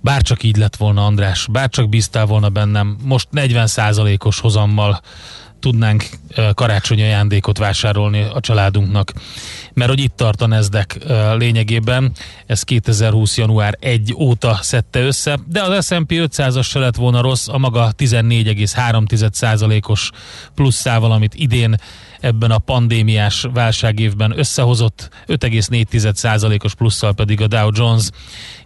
[0.00, 5.00] Bárcsak így lett volna, András, bárcsak bíztál volna bennem, most 40%-os hozammal
[5.64, 6.04] tudnánk
[6.54, 9.12] karácsonyi ajándékot vásárolni a családunknak.
[9.74, 10.98] Mert hogy itt tart a Nezdek
[11.36, 12.12] lényegében,
[12.46, 13.36] ez 2020.
[13.36, 17.92] január 1 óta szedte össze, de az S&P 500-as se lett volna rossz, a maga
[17.98, 20.10] 14,3%-os
[20.54, 21.76] pluszával, amit idén
[22.24, 28.08] ebben a pandémiás válságévben összehozott, 5,4%-os plusszal pedig a Dow Jones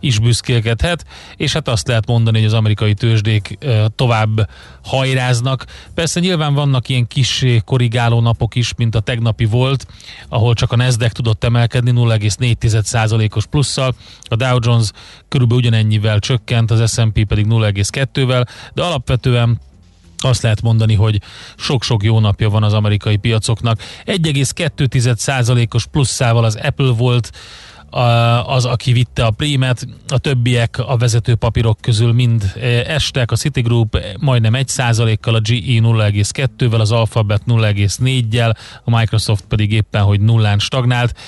[0.01, 1.05] is büszkélkedhet,
[1.37, 3.59] és hát azt lehet mondani, hogy az amerikai tőzsdék
[3.97, 4.51] tovább
[4.85, 5.65] hajráznak.
[5.95, 9.87] Persze nyilván vannak ilyen kis korrigáló napok is, mint a tegnapi volt,
[10.29, 14.91] ahol csak a Nasdaq tudott emelkedni 0,4%-os plusszal, a Dow Jones
[15.29, 19.61] körülbelül ugyanennyivel csökkent, az S&P pedig 0,2-vel, de alapvetően
[20.19, 21.21] azt lehet mondani, hogy
[21.57, 23.81] sok-sok jó napja van az amerikai piacoknak.
[24.05, 27.31] 1,2%-os pluszával az Apple volt
[28.45, 32.53] az, aki vitte a prémet, a többiek a vezető papírok közül mind
[32.87, 40.03] estek, a Citigroup majdnem 1%-kal, a GE 0,2-vel, az Alphabet 0,4-jel, a Microsoft pedig éppen,
[40.03, 41.19] hogy nullán stagnált,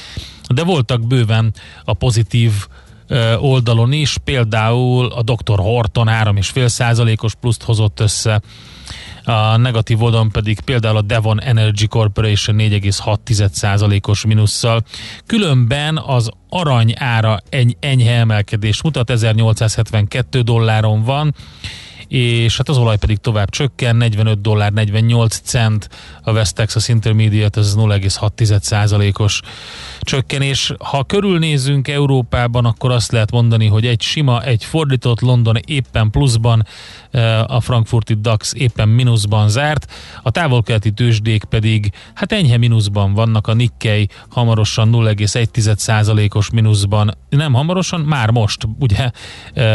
[0.48, 2.52] de voltak bőven a pozitív
[3.38, 5.58] oldalon is, például a Dr.
[5.58, 8.40] Horton 3,5%-os pluszt hozott össze,
[9.24, 14.82] a negatív oldalon pedig például a Devon Energy Corporation 4,6%-os minusszal.
[15.26, 21.34] Különben az arany ára egy enyhe emelkedés mutat, 1872 dolláron van,
[22.10, 25.88] és hát az olaj pedig tovább csökken, 45 dollár 48 cent,
[26.22, 29.40] a West Texas Intermediate, ez 0,6%-os
[30.00, 30.72] csökkenés.
[30.78, 36.66] Ha körülnézünk Európában, akkor azt lehet mondani, hogy egy sima, egy fordított London éppen pluszban,
[37.46, 39.92] a frankfurti DAX éppen mínuszban zárt,
[40.22, 48.00] a távolkeleti tőzsdék pedig hát enyhe mínuszban vannak, a Nikkei hamarosan 0,1%-os mínuszban, nem hamarosan,
[48.00, 49.10] már most, ugye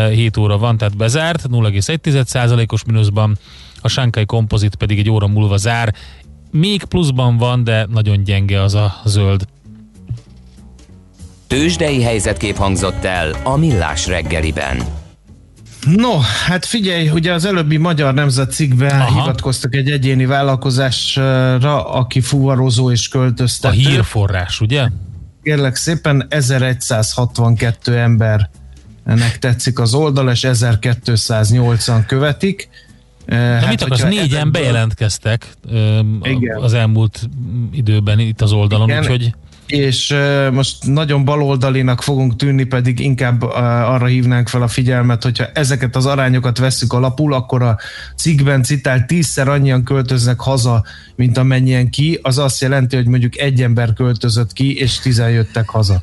[0.09, 3.37] 7 eh, óra van, tehát bezárt, 0,1%-os mínuszban,
[3.81, 5.93] a Shanghai Composite pedig egy óra múlva zár,
[6.51, 9.45] még pluszban van, de nagyon gyenge az a zöld.
[11.47, 15.04] Tőzsdei helyzetkép hangzott el a Millás reggeliben.
[15.85, 19.19] No, hát figyelj, ugye az előbbi Magyar Nemzet cikkben Aha.
[19.19, 23.73] hivatkoztak egy egyéni vállalkozásra, aki fuvarozó és költöztető.
[23.73, 24.89] A hírforrás, ugye?
[25.43, 32.69] Kérlek szépen 1162 embernek tetszik az oldal, és 1280 követik.
[33.25, 34.51] De hát, mit akarsz, négyen ezekből...
[34.51, 35.47] bejelentkeztek
[36.21, 36.61] Igen.
[36.61, 37.29] az elmúlt
[37.71, 39.01] időben itt az oldalon, Igen.
[39.01, 39.33] úgyhogy
[39.67, 40.15] és
[40.51, 46.05] most nagyon baloldalinak fogunk tűnni, pedig inkább arra hívnánk fel a figyelmet, hogyha ezeket az
[46.05, 47.77] arányokat veszük alapul, akkor a
[48.15, 50.83] cikkben citált tízszer annyian költöznek haza,
[51.15, 55.69] mint amennyien ki, az azt jelenti, hogy mondjuk egy ember költözött ki, és tizen jöttek
[55.69, 56.01] haza.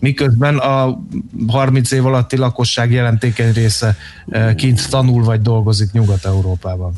[0.00, 0.98] Miközben a
[1.46, 3.96] 30 év alatti lakosság jelentékeny része
[4.56, 6.92] kint tanul vagy dolgozik Nyugat-Európában.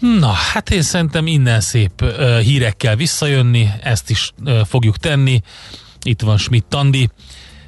[0.00, 5.40] Na, hát én szerintem innen szép uh, hírekkel visszajönni, ezt is uh, fogjuk tenni.
[6.02, 7.08] Itt van Schmidt Tandi,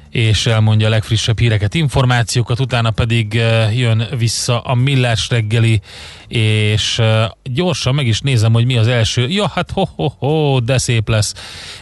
[0.09, 5.81] és elmondja a legfrissebb híreket, információkat, utána pedig uh, jön vissza a Millás reggeli,
[6.27, 9.27] és uh, gyorsan meg is nézem, hogy mi az első.
[9.27, 11.33] Ja, hát ho-ho-ho, de szép lesz.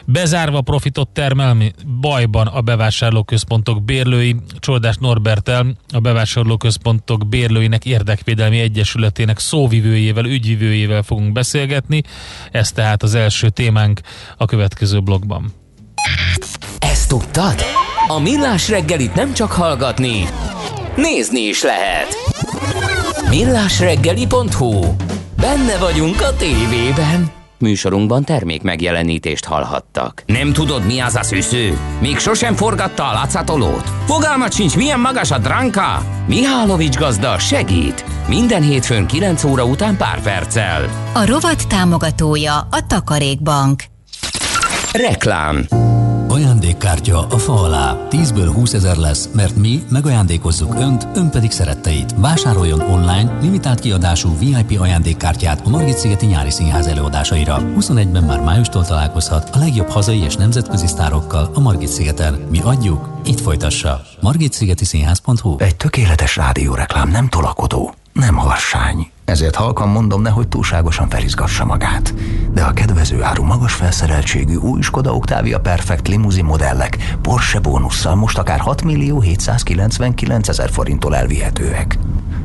[0.05, 4.35] Bezárva profitot termelni, bajban a bevásárlóközpontok bérlői.
[4.59, 12.03] Csodás Norbertel, a bevásárlóközpontok bérlőinek érdekvédelmi egyesületének szóvivőjével, ügyvivőjével fogunk beszélgetni.
[12.51, 14.01] Ez tehát az első témánk
[14.37, 15.53] a következő blogban.
[16.79, 17.76] Ezt tudtad?
[18.09, 20.27] A Millás reggelit nem csak hallgatni,
[20.95, 22.07] nézni is lehet.
[23.29, 24.81] Millásreggeli.hu
[25.39, 27.31] Benne vagyunk a tévében.
[27.59, 30.23] Műsorunkban termék megjelenítést hallhattak.
[30.25, 31.77] Nem tudod, mi az a szűző?
[31.99, 33.91] Még sosem forgatta a látszatolót?
[34.05, 36.01] Fogalmat sincs, milyen magas a dránka?
[36.27, 38.05] Mihálovics gazda segít.
[38.27, 40.89] Minden hétfőn 9 óra után pár perccel.
[41.13, 43.83] A rovat támogatója a Takarékbank.
[44.91, 45.67] Reklám
[46.67, 48.07] Ajándékkártya a fa alá.
[48.09, 52.13] 10-ből 20 ezer lesz, mert mi megajándékozzuk Önt, Ön pedig szeretteit.
[52.17, 57.57] Vásároljon online limitált kiadású VIP ajándékkártyát a Margit-szigeti nyári színház előadásaira.
[57.79, 62.33] 21-ben már májustól találkozhat a legjobb hazai és nemzetközi sztárokkal a Margit-szigeten.
[62.49, 64.01] Mi adjuk, itt folytassa.
[64.21, 69.11] margitszigeti színház.hu Egy tökéletes rádióreklám nem tolakodó, nem harsány.
[69.25, 72.13] Ezért halkan mondom, nehogy túlságosan felizgassa magát.
[72.53, 78.37] De a kedvező áru magas felszereltségű új Skoda Octavia Perfect limuzin modellek Porsche bónusszal most
[78.37, 81.97] akár 6 millió 799 ezer forinttól elvihetőek.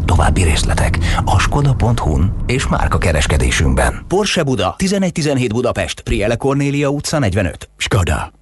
[0.05, 4.05] További részletek a skoda.hu-n és márka kereskedésünkben.
[4.09, 7.68] Porsche Buda, 1117 Budapest, Priele Cornélia utca 45.
[7.77, 8.41] Skoda.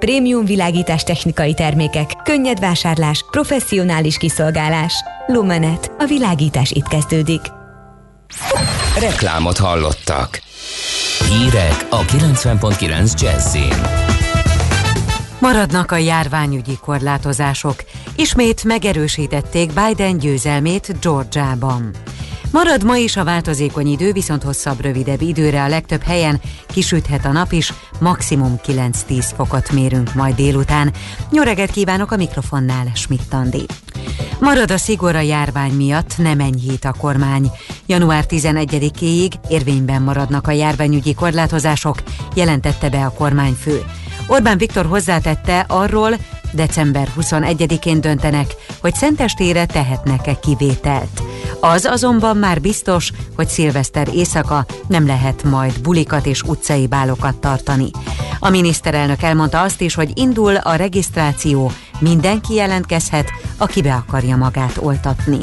[0.00, 4.94] Prémium világítás technikai termékek, könnyed vásárlás, professzionális kiszolgálás.
[5.26, 5.92] Lumenet.
[5.98, 7.40] A világítás itt kezdődik.
[8.98, 10.40] Reklámot hallottak.
[11.28, 13.74] Hírek a 90.9 Jazzin.
[15.38, 17.84] Maradnak a járványügyi korlátozások.
[18.16, 21.90] Ismét megerősítették Biden győzelmét Georgiában.
[22.52, 27.32] Marad ma is a változékony idő, viszont hosszabb, rövidebb időre a legtöbb helyen kisüthet a
[27.32, 30.92] nap is, maximum 9-10 fokot mérünk majd délután.
[31.30, 33.66] Nyoreget kívánok a mikrofonnál, Schmidt Andi.
[34.40, 37.50] Marad a szigor a járvány miatt, nem enyhít a kormány.
[37.86, 42.02] Január 11-éig érvényben maradnak a járványügyi korlátozások,
[42.34, 43.84] jelentette be a kormányfő.
[44.26, 46.16] Orbán Viktor hozzátette arról,
[46.52, 51.22] december 21-én döntenek, hogy szentestére tehetnek-e kivételt.
[51.60, 57.90] Az azonban már biztos, hogy szilveszter éjszaka nem lehet majd bulikat és utcai bálokat tartani.
[58.38, 64.78] A miniszterelnök elmondta azt is, hogy indul a regisztráció, mindenki jelentkezhet, aki be akarja magát
[64.78, 65.40] oltatni.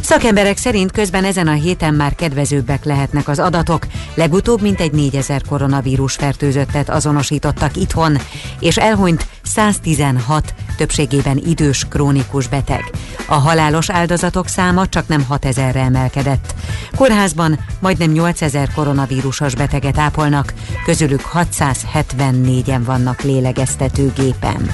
[0.00, 3.86] Szakemberek szerint közben ezen a héten már kedvezőbbek lehetnek az adatok.
[4.14, 8.18] Legutóbb mintegy 4000 koronavírus fertőzöttet azonosítottak itthon,
[8.60, 12.90] és elhunyt 116, többségében idős, krónikus beteg.
[13.28, 16.54] A halálos áldozatok száma csak nem 6000-re emelkedett.
[16.96, 20.52] Kórházban majdnem 8000 koronavírusos beteget ápolnak,
[20.84, 24.70] közülük 674-en vannak lélegeztetőgépen.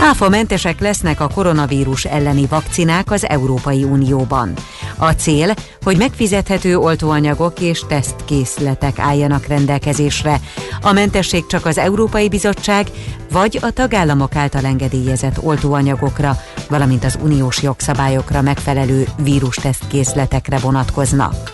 [0.00, 4.52] Áfamentesek lesznek a koronavírus elleni vakcinák az Európai Unióban.
[4.96, 10.40] A cél, hogy megfizethető oltóanyagok és tesztkészletek álljanak rendelkezésre.
[10.80, 12.86] A mentesség csak az Európai Bizottság
[13.32, 16.36] vagy a tagállamok által engedélyezett oltóanyagokra,
[16.68, 21.52] valamint az uniós jogszabályokra megfelelő vírustesztkészletekre vonatkoznak.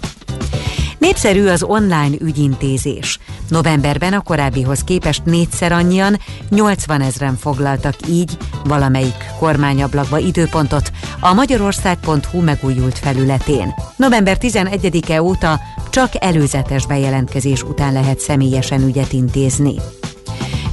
[1.02, 3.18] Népszerű az online ügyintézés.
[3.48, 12.40] Novemberben a korábbihoz képest négyszer annyian, 80 ezeren foglaltak így valamelyik kormányablakba időpontot a magyarország.hu
[12.40, 13.74] megújult felületén.
[13.96, 19.74] November 11-e óta csak előzetes bejelentkezés után lehet személyesen ügyet intézni.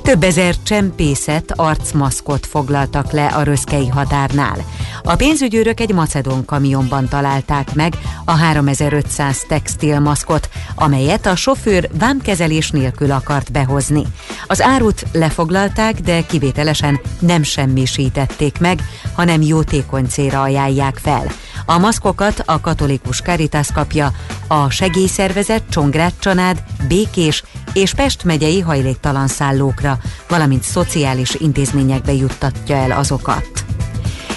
[0.10, 4.57] Több ezer csempészet arcmaszkot foglaltak le a röszkei határnál.
[5.03, 7.93] A pénzügyőrök egy macedón kamionban találták meg
[8.26, 14.03] a 3500 textilmaszkot, amelyet a sofőr vámkezelés nélkül akart behozni.
[14.47, 18.80] Az árut lefoglalták, de kivételesen nem semmisítették meg,
[19.14, 21.24] hanem jótékony célra ajánlják fel.
[21.66, 24.12] A maszkokat a katolikus Caritas kapja,
[24.47, 27.43] a segélyszervezet Csongrád Csanád békés
[27.74, 29.97] és Pest megyei hajléktalan szállókra,
[30.30, 33.66] valamint szociális intézményekbe juttatja el azokat.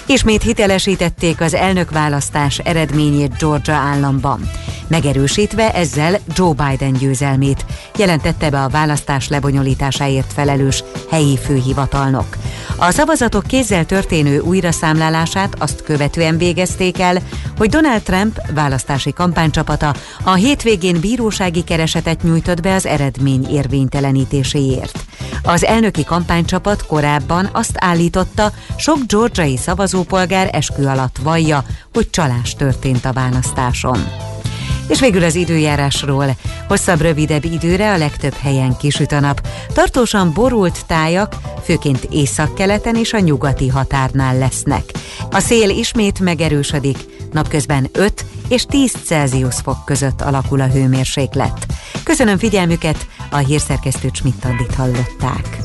[0.06, 4.50] Ismét hitelesítették az elnökválasztás eredményét Georgia államban,
[4.86, 7.64] megerősítve ezzel Joe Biden győzelmét,
[7.98, 12.36] jelentette be a választás lebonyolításáért felelős helyi főhivatalnok.
[12.76, 17.22] A szavazatok kézzel történő újraszámlálását azt követően végezték el,
[17.58, 25.04] hogy Donald Trump választási kampánycsapata a hétvégén bírósági keresetet nyújtott be az eredmény érvénytelenítéséért.
[25.42, 29.56] Az elnöki kampánycsapat korábban azt állította, sok georgiai
[29.92, 33.98] szavazópolgár eskü alatt vallja, hogy csalás történt a választáson.
[34.88, 36.36] És végül az időjárásról.
[36.68, 39.46] Hosszabb, rövidebb időre a legtöbb helyen kisüt a nap.
[39.72, 44.84] Tartósan borult tájak, főként északkeleten és a nyugati határnál lesznek.
[45.30, 46.98] A szél ismét megerősödik,
[47.32, 51.66] napközben 5 és 10 Celsius fok között alakul a hőmérséklet.
[52.02, 55.58] Köszönöm figyelmüket, a hírszerkesztő Csmittandit hallották.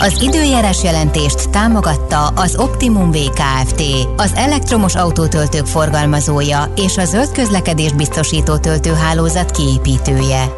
[0.00, 3.82] Az időjárás jelentést támogatta az Optimum VKFT,
[4.16, 10.52] az elektromos autótöltők forgalmazója és a zöld közlekedés biztosító töltőhálózat kiépítője.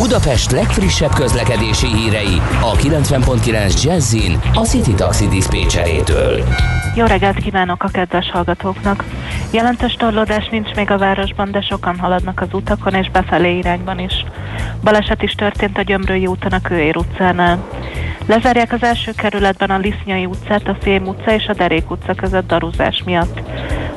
[0.00, 6.44] Budapest legfrissebb közlekedési hírei a 90.9 Jazzin a City Taxi Dispécsejétől.
[6.94, 9.04] Jó reggelt kívánok a kedves hallgatóknak!
[9.52, 14.24] Jelentős torlódás nincs még a városban, de sokan haladnak az utakon és befelé irányban is.
[14.82, 17.64] Baleset is történt a Gyömrői úton a Kőér utcánál.
[18.26, 22.46] Lezárják az első kerületben a Lisznyai utcát, a Fém utca és a Derék utca között
[22.46, 23.45] darúzás miatt.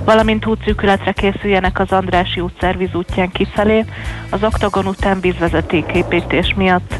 [0.05, 3.85] Valamint útszűkületre készüljenek az Andrási út szerviz útján kifelé,
[4.29, 6.93] az Oktogon után vízvezetéképítés miatt.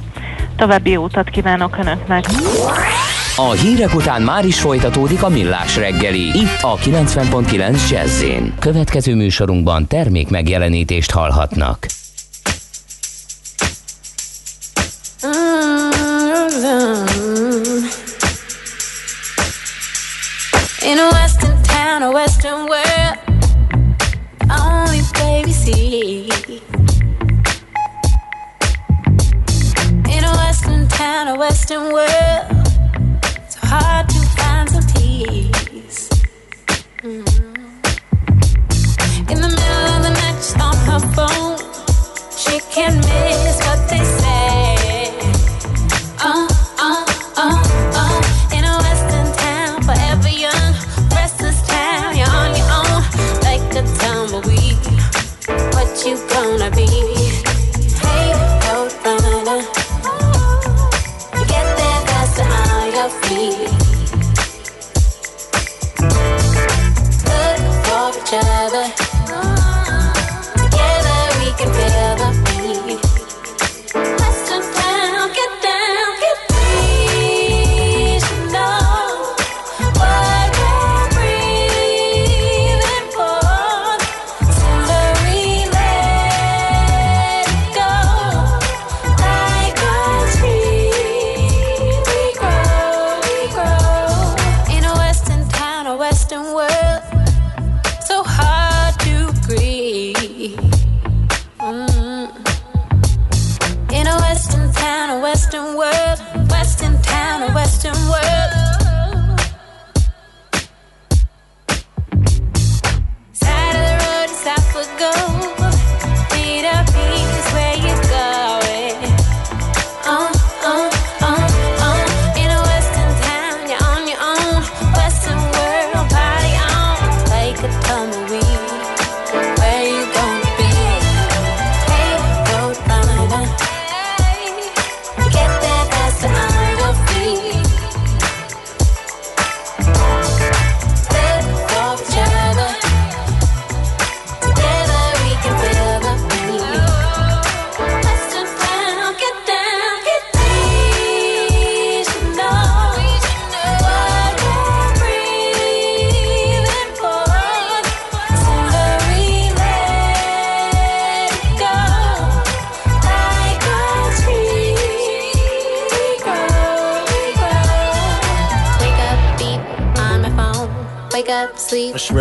[0.55, 2.25] További jó utat kívánok Önöknek!
[3.35, 8.23] A hírek után már is folytatódik a millás reggeli, itt a 90.9 jazz
[8.59, 11.85] Következő műsorunkban termék megjelenítést hallhatnak.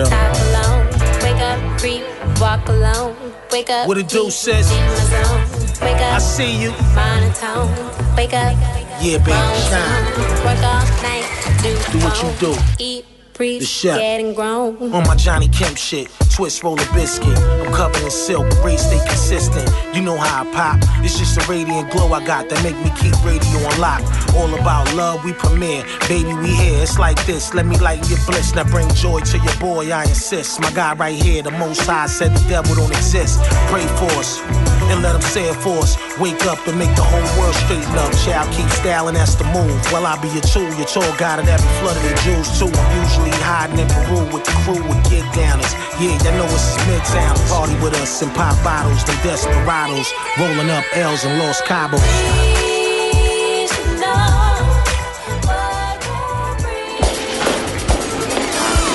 [0.09, 0.41] Sleep, That's real.
[0.41, 0.87] talk alone.
[1.23, 3.33] Wake up, creep, walk alone.
[3.53, 4.71] Wake up, What it do, sis?
[4.71, 5.43] in my zone.
[5.83, 6.71] Wake up, I see you.
[6.95, 8.17] monotone.
[8.17, 8.57] Wake up,
[9.01, 10.05] Yeah, baby, shine.
[10.45, 11.27] Work all night,
[11.63, 12.57] do, Do what you do.
[12.79, 13.05] Eat
[13.39, 13.99] breathe, The chef.
[13.99, 14.77] getting grown.
[14.93, 17.39] On my Johnny Kemp shit, twist, roll a biscuit.
[17.39, 19.71] I'm covered in silk, braids stay consistent.
[19.95, 20.79] You know how I pop.
[21.05, 24.03] It's just a radiant glow I got that make me keep radio on lock.
[24.37, 25.85] All about love, we premiere.
[26.09, 26.83] Baby, we here.
[26.83, 27.55] It's like this.
[27.55, 28.55] Let me lighten your bliss.
[28.55, 30.61] Now bring joy to your boy, I insist.
[30.61, 33.41] My guy right here, the most high said the devil don't exist.
[33.71, 34.43] Pray for us.
[34.91, 35.97] And let him say it for us.
[36.19, 38.13] Wake up and make the whole world straighten up.
[38.25, 39.77] Child, keep styling, that's the move.
[39.93, 42.73] Well, I be your tool, your tour guide at every flood of the Jews too.
[42.73, 45.73] I'm usually hiding in Peru with the crew with get downers.
[46.01, 47.37] Yeah, y'all know it's midtown.
[47.53, 50.09] Party with us and pop bottles, them desperados.
[50.39, 52.03] Rolling up L's and Los Cabos.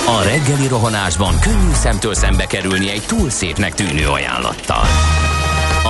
[0.07, 4.83] A reggeli rohanásban könnyű szemtől szembe kerülni egy túl szépnek tűnő ajánlattal.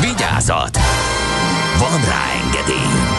[0.00, 0.78] Vigyázat!
[1.78, 3.18] Van rá engedélyünk!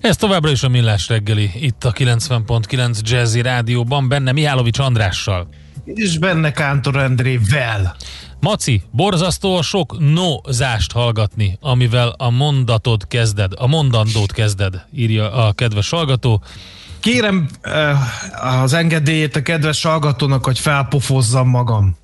[0.00, 5.48] Ez továbbra is a Millás reggeli, itt a 90.9 Jazzy Rádióban, benne Mihálovics Andrással.
[5.84, 7.96] És benne Kántor Endrével.
[8.40, 15.52] Maci, borzasztó a sok nozást hallgatni, amivel a mondatod kezded, a mondandót kezded, írja a
[15.52, 16.42] kedves hallgató.
[17.00, 21.96] Kérem eh, az engedélyét a kedves hallgatónak, hogy felpofozzam magam.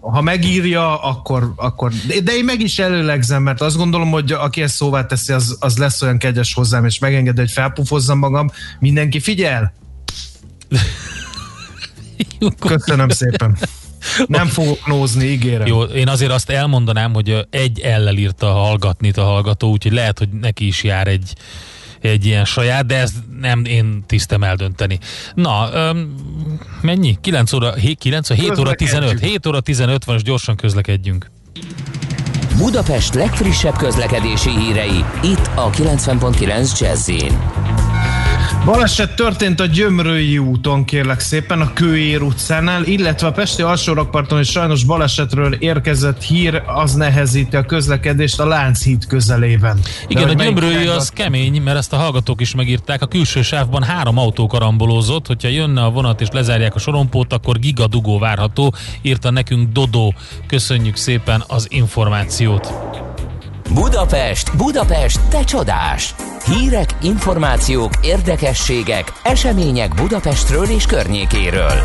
[0.00, 1.92] Ha megírja, akkor, akkor...
[2.24, 5.78] De én meg is előlegzem, mert azt gondolom, hogy aki ezt szóvá teszi, az, az
[5.78, 8.50] lesz olyan kegyes hozzám, és megengedi, hogy felpofozzam magam.
[8.78, 9.72] Mindenki figyel?
[12.58, 13.56] Köszönöm szépen.
[14.26, 15.66] Nem fogok nózni, ígérem.
[15.66, 20.28] Jó, én azért azt elmondanám, hogy egy ellel írta hallgatnit a hallgató, úgyhogy lehet, hogy
[20.28, 21.32] neki is jár egy,
[22.00, 24.98] egy ilyen saját, de ezt nem én tisztem eldönteni.
[25.34, 26.14] Na, öm,
[26.80, 27.18] mennyi?
[27.20, 29.20] 9 óra, 9 óra, 7 óra 15.
[29.20, 31.30] 7 óra 15 van, és gyorsan közlekedjünk.
[32.56, 37.10] Budapest legfrissebb közlekedési hírei, itt a 90.9 jazz
[38.66, 44.50] Baleset történt a Gyömrői úton, kérlek szépen, a Kőér utcánál, illetve a Pesti alsórakparton is
[44.50, 49.78] sajnos balesetről érkezett hír, az nehezíti a közlekedést a Lánchíd közelében.
[50.08, 53.02] Igen, De a gyömrői az kemény, mert ezt a hallgatók is megírták.
[53.02, 57.58] A külső sávban három autó karambolózott, hogyha jönne a vonat és lezárják a sorompót, akkor
[57.58, 60.14] gigadugó várható, írta nekünk Dodó.
[60.46, 62.72] Köszönjük szépen az információt.
[63.74, 66.14] Budapest, Budapest, te csodás!
[66.54, 71.82] Hírek, információk, érdekességek, események Budapestről és környékéről.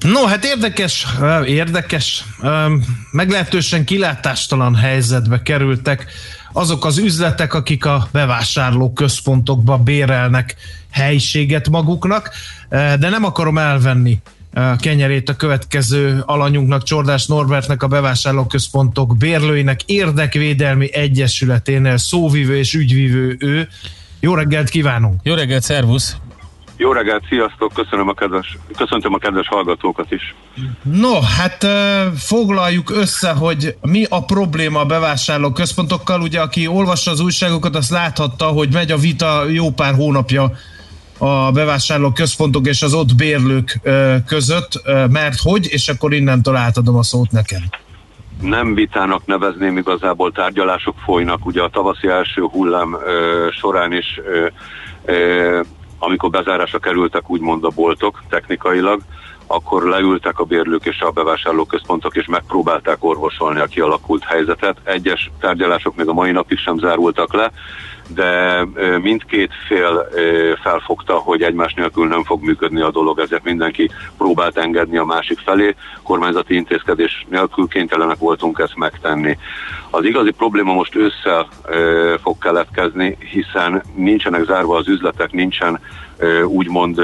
[0.00, 1.06] No, hát érdekes,
[1.46, 2.24] érdekes,
[3.10, 6.06] meglehetősen kilátástalan helyzetbe kerültek
[6.52, 10.56] azok az üzletek, akik a bevásárló központokba bérelnek
[10.90, 12.30] helyiséget maguknak,
[12.68, 14.20] de nem akarom elvenni
[14.80, 23.68] kenyerét a következő alanyunknak, Csordás Norbertnek, a bevásárlóközpontok bérlőinek érdekvédelmi egyesületénél szóvivő és ügyvivő ő.
[24.20, 25.20] Jó reggelt kívánunk!
[25.22, 26.16] Jó reggelt, szervusz!
[26.76, 30.34] Jó reggelt, sziasztok, köszönöm a kedves, köszöntöm a kedves hallgatókat is.
[30.82, 31.66] No, hát
[32.16, 36.20] foglaljuk össze, hogy mi a probléma a bevásárló központokkal.
[36.20, 40.52] Ugye, aki olvassa az újságokat, azt láthatta, hogy megy a vita jó pár hónapja
[41.18, 43.80] a bevásárló központok és az ott bérlők
[44.26, 47.62] között, mert hogy, és akkor innentől átadom a szót nekem.
[48.40, 54.46] Nem vitának nevezném, igazából tárgyalások folynak, ugye a tavaszi első hullám ö, során is, ö,
[55.04, 55.60] ö,
[55.98, 59.00] amikor bezárásra kerültek úgymond a boltok technikailag,
[59.46, 64.76] akkor leültek a bérlők és a bevásárlóközpontok, és megpróbálták orvosolni a kialakult helyzetet.
[64.84, 67.52] Egyes tárgyalások még a mai napig sem zárultak le,
[68.06, 68.64] de
[69.02, 70.08] mindkét fél
[70.62, 75.38] felfogta, hogy egymás nélkül nem fog működni a dolog, ezért mindenki próbált engedni a másik
[75.38, 75.74] felé.
[76.02, 79.38] Kormányzati intézkedés nélkül kénytelenek voltunk ezt megtenni.
[79.90, 81.48] Az igazi probléma most ősszel
[82.22, 85.80] fog keletkezni, hiszen nincsenek zárva az üzletek, nincsen
[86.46, 87.00] úgymond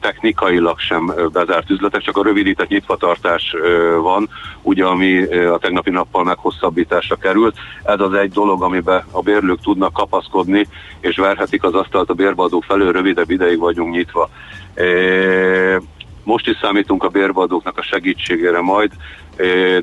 [0.00, 3.54] technikailag sem bezárt üzletek, csak a rövidített nyitvatartás
[4.00, 4.28] van,
[4.62, 7.56] ugye ami a tegnapi nappal meghosszabbításra került.
[7.82, 10.26] Ez az egy dolog, amiben a bérlők tudnak kapaszkodni,
[11.00, 14.28] és verhetik az asztalt a bérbeadók felől, rövidebb ideig vagyunk nyitva.
[14.74, 15.78] É,
[16.24, 18.90] Most is számítunk a bérbeadóknak a segítségére majd,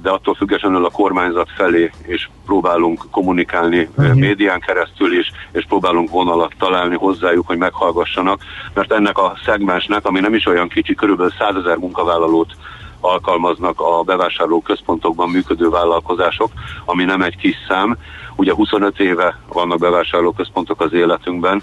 [0.01, 4.15] de attól függetlenül a kormányzat felé is próbálunk kommunikálni uh-huh.
[4.15, 8.41] médián keresztül is, és próbálunk vonalat találni hozzájuk, hogy meghallgassanak,
[8.73, 12.55] mert ennek a szegmensnek, ami nem is olyan kicsi, körülbelül 100 ezer munkavállalót
[12.99, 16.51] alkalmaznak a bevásárló központokban működő vállalkozások,
[16.85, 17.97] ami nem egy kis szám.
[18.35, 21.61] Ugye 25 éve vannak bevásárló központok az életünkben,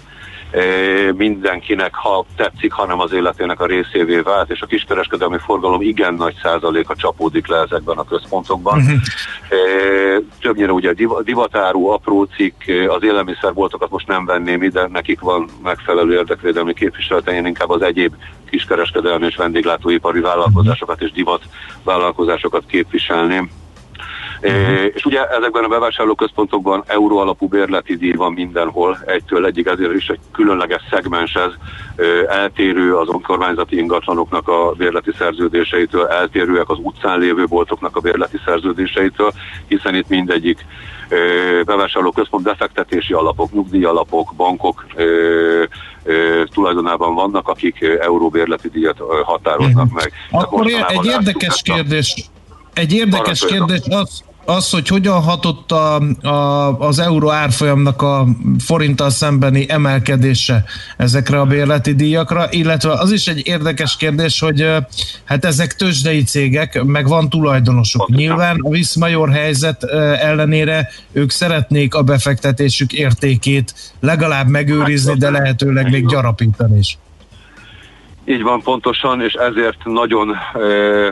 [1.15, 6.35] mindenkinek, ha tetszik, hanem az életének a részévé vált, és a kiskereskedelmi forgalom igen nagy
[6.41, 8.77] százaléka csapódik le ezekben a központokban.
[8.77, 8.97] Uh-huh.
[10.41, 10.93] Többnyire ugye
[11.23, 17.45] divatáru, apró cikk, az élelmiszerboltokat most nem venném ide, nekik van megfelelő érdekvédelmi képviselete, én
[17.45, 18.13] inkább az egyéb
[18.49, 21.43] kiskereskedelmi és vendéglátóipari vállalkozásokat és divat
[21.83, 23.49] vállalkozásokat képviselném.
[24.43, 24.91] Uh-huh.
[24.93, 30.07] És ugye ezekben a bevásárlóközpontokban euró alapú bérleti díj van mindenhol, egytől egyik, ezért is
[30.07, 31.51] egy különleges szegmens ez,
[32.27, 39.31] eltérő az önkormányzati ingatlanoknak a bérleti szerződéseitől, eltérőek az utcán lévő boltoknak a bérleti szerződéseitől,
[39.67, 40.65] hiszen itt mindegyik
[41.65, 44.85] bevásárlóközpont befektetési alapok, nyugdíjalapok, bankok
[46.53, 50.11] tulajdonában vannak, akik euróbérleti díjat határoznak meg.
[50.31, 52.29] Akkor egy érdekes kérdés,
[52.73, 58.27] egy érdekes kérdés az, az, hogy hogyan hatott a, a, az euró árfolyamnak a
[58.59, 60.63] forinttal szembeni emelkedése
[60.97, 64.69] ezekre a bérleti díjakra, illetve az is egy érdekes kérdés, hogy
[65.23, 68.09] hát ezek tőzsdei cégek, meg van tulajdonosuk.
[68.09, 69.83] Nyilván a viszmajor helyzet
[70.19, 76.97] ellenére ők szeretnék a befektetésük értékét legalább megőrizni, de lehetőleg még gyarapítani is.
[78.25, 80.35] Így van pontosan, és ezért nagyon,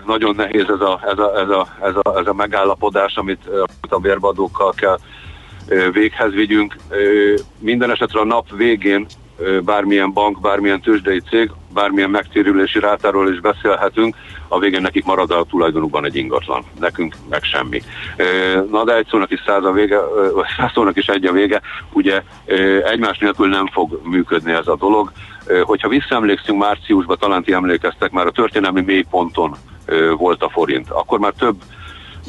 [0.05, 3.49] nagyon nehéz ez a, ez a, ez a, ez a, ez a megállapodás, amit
[3.89, 4.97] a bérbadókkal kell
[5.91, 6.75] véghez vigyünk.
[7.59, 9.05] Minden esetre a nap végén
[9.63, 14.15] bármilyen bank, bármilyen tőzsdei cég, bármilyen megtérülési rátáról is beszélhetünk,
[14.47, 17.81] a végén nekik marad a tulajdonukban egy ingatlan, nekünk meg semmi.
[18.71, 19.99] Na de egy szónak is száz a vége,
[20.33, 21.61] vagy száz szónak is egy a vége,
[21.93, 22.21] ugye
[22.83, 25.11] egymás nélkül nem fog működni ez a dolog.
[25.63, 29.55] Hogyha visszaemlékszünk márciusban, talán ti emlékeztek, már a történelmi mélyponton
[30.17, 31.55] volt a forint, akkor már több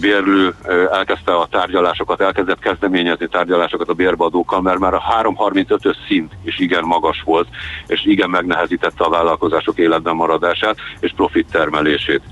[0.00, 0.54] bérlő
[0.92, 6.84] elkezdte a tárgyalásokat, elkezdett kezdeményezni tárgyalásokat a bérbeadókkal, mert már a 3.35-ös szint is igen
[6.84, 7.48] magas volt,
[7.86, 12.22] és igen megnehezítette a vállalkozások életben maradását és profit termelését.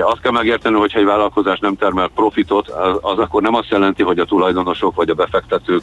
[0.00, 2.68] Azt kell megérteni, hogy egy vállalkozás nem termel profitot,
[3.00, 5.82] az akkor nem azt jelenti, hogy a tulajdonosok vagy a befektetők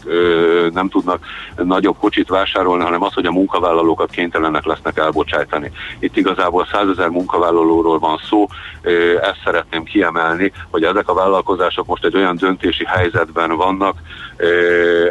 [0.73, 1.25] nem tudnak
[1.55, 5.71] nagyobb kocsit vásárolni, hanem az, hogy a munkavállalókat kénytelenek lesznek elbocsájtani.
[5.99, 8.47] Itt igazából 100 ezer munkavállalóról van szó,
[9.21, 13.95] ezt szeretném kiemelni, hogy ezek a vállalkozások most egy olyan döntési helyzetben vannak,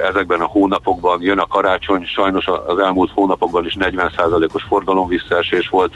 [0.08, 5.92] ezekben a hónapokban jön a karácsony, sajnos az elmúlt hónapokban is 40%-os forgalom visszaesés volt,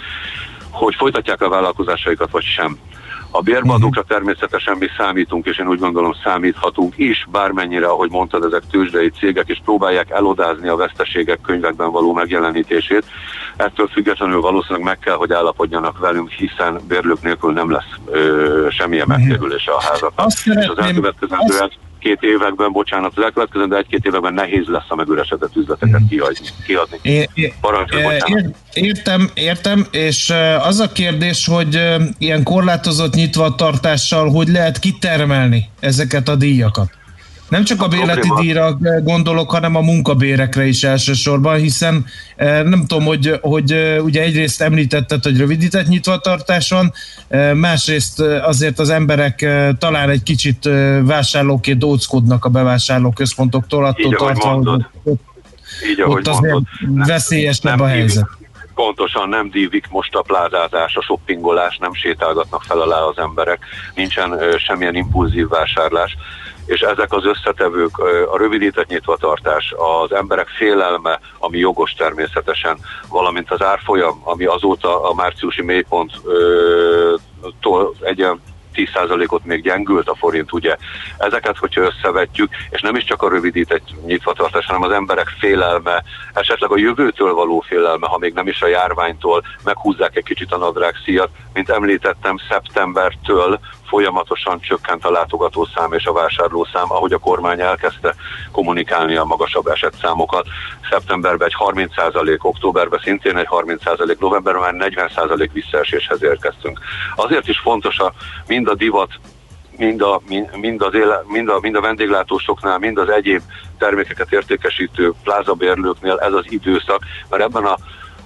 [0.73, 2.79] hogy folytatják a vállalkozásaikat, vagy sem.
[3.35, 8.63] A bérmadókra természetesen mi számítunk, és én úgy gondolom számíthatunk is, bármennyire, ahogy mondtad, ezek
[8.71, 13.05] tőzsdei cégek, és próbálják elodázni a veszteségek könyvekben való megjelenítését.
[13.57, 19.07] Ettől függetlenül valószínűleg meg kell, hogy állapodjanak velünk, hiszen bérlők nélkül nem lesz ö, semmilyen
[19.09, 20.31] megkerülése a házaknak.
[20.45, 25.57] És az elkövetkezendő azt egy-két években, bocsánat, az elkövetkező egy-két években nehéz lesz a megüresedett
[25.57, 26.09] üzleteket mhm.
[26.09, 26.47] kiadni.
[26.67, 26.99] kiadni.
[27.03, 27.55] É, é,
[28.73, 30.33] értem, értem, és
[30.63, 31.81] az a kérdés, hogy
[32.19, 36.91] ilyen korlátozott nyitvatartással hogy lehet kitermelni ezeket a díjakat?
[37.53, 42.87] Nem csak a, a bérleti díjra gondolok, hanem a munkabérekre is elsősorban, hiszen eh, nem
[42.87, 46.93] tudom, hogy, hogy eh, ugye egyrészt említetted, hogy rövidített nyitvatartás van,
[47.29, 49.47] eh, másrészt azért az emberek
[49.79, 50.69] talán egy kicsit
[51.03, 55.21] vásárlóként óckodnak a bevásárlóközpontoktól, attól tartva, hogy ott,
[55.89, 56.57] Így, ott azért
[56.89, 58.29] veszélyesebb a helyzet.
[58.75, 64.39] Pontosan nem dívik most a plázázás, a shoppingolás, nem sétálgatnak fel alá az emberek, nincsen
[64.59, 66.17] semmilyen impulzív vásárlás
[66.67, 67.99] és ezek az összetevők,
[68.33, 75.15] a rövidített nyitvatartás, az emberek félelme, ami jogos természetesen, valamint az árfolyam, ami azóta a
[75.15, 77.15] márciusi mélyponttól
[78.01, 78.41] egyen
[78.75, 80.77] 10%-ot még gyengült a forint, ugye.
[81.19, 86.03] Ezeket, hogyha összevetjük, és nem is csak a rövidített nyitvatartás, hanem az emberek félelme,
[86.33, 90.57] esetleg a jövőtől való félelme, ha még nem is a járványtól, meghúzzák egy kicsit a
[90.57, 91.31] nadrág szíjat.
[91.53, 93.61] Mint említettem, szeptembertől
[93.93, 98.15] folyamatosan csökkent a látogatószám és a vásárlószám, ahogy a kormány elkezdte
[98.53, 100.47] kommunikálni a magasabb esetszámokat.
[100.91, 106.81] Szeptemberben egy 30%, októberben szintén egy 30%, novemberben már 40% visszaeséshez érkeztünk.
[107.17, 108.13] Azért is fontos a,
[108.47, 109.11] mind a divat
[109.77, 110.21] mind a,
[110.57, 113.43] mind, az éle, mind, a, mind a vendéglátósoknál, mind az egyéb
[113.79, 117.77] termékeket értékesítő plázabérlőknél ez az időszak, mert ebben a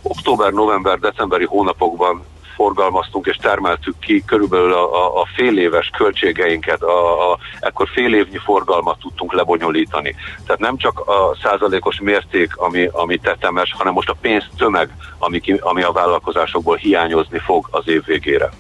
[0.03, 2.25] október, november, decemberi hónapokban
[2.57, 8.15] forgalmaztunk és termeltük ki körülbelül a, a, a fél éves költségeinket, a, a, ekkor fél
[8.15, 10.15] évnyi forgalmat tudtunk lebonyolítani.
[10.47, 14.89] Tehát nem csak a százalékos mérték, ami, ami tetemes, hanem most a pénztömeg,
[15.19, 18.51] ami, ki, ami a vállalkozásokból hiányozni fog az év végére.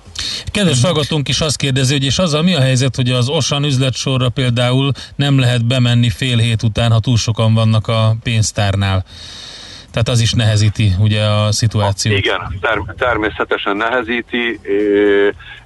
[0.44, 4.28] Kedves hallgatónk is azt kérdezi, hogy és azzal mi a helyzet, hogy az Osan üzletsorra
[4.28, 9.04] például nem lehet bemenni fél hét után, ha túl sokan vannak a pénztárnál.
[9.96, 12.18] Tehát az is nehezíti ugye a szituációt.
[12.18, 14.60] Igen, ter- természetesen nehezíti,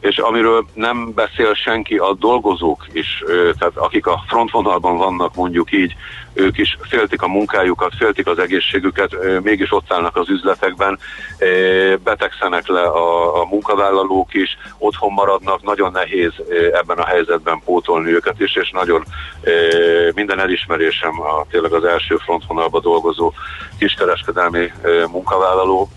[0.00, 3.22] és amiről nem beszél senki, a dolgozók is,
[3.58, 5.94] tehát akik a frontvonalban vannak mondjuk így,
[6.32, 10.98] ők is féltik a munkájukat, féltik az egészségüket, mégis ott állnak az üzletekben,
[12.04, 16.32] betegszenek le a, a munkavállalók is, otthon maradnak, nagyon nehéz
[16.72, 19.04] ebben a helyzetben pótolni őket is, és nagyon
[20.14, 23.32] minden elismerésem a tényleg az első frontvonalban dolgozó
[23.78, 24.72] kiskereskedelmi
[25.10, 25.88] munkavállaló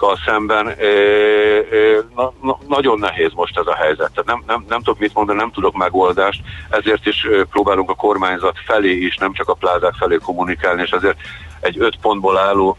[0.00, 4.10] ö, kal szemben ö, ö, na, na, nagyon nehéz most ez a helyzet.
[4.12, 8.58] Tehát nem, nem, nem tudok mit mondani, nem tudok megoldást, ezért is próbálunk a kormányzat
[8.66, 11.18] felé is, nem csak a plázák felé kommunikálni, és ezért
[11.60, 12.76] egy öt pontból álló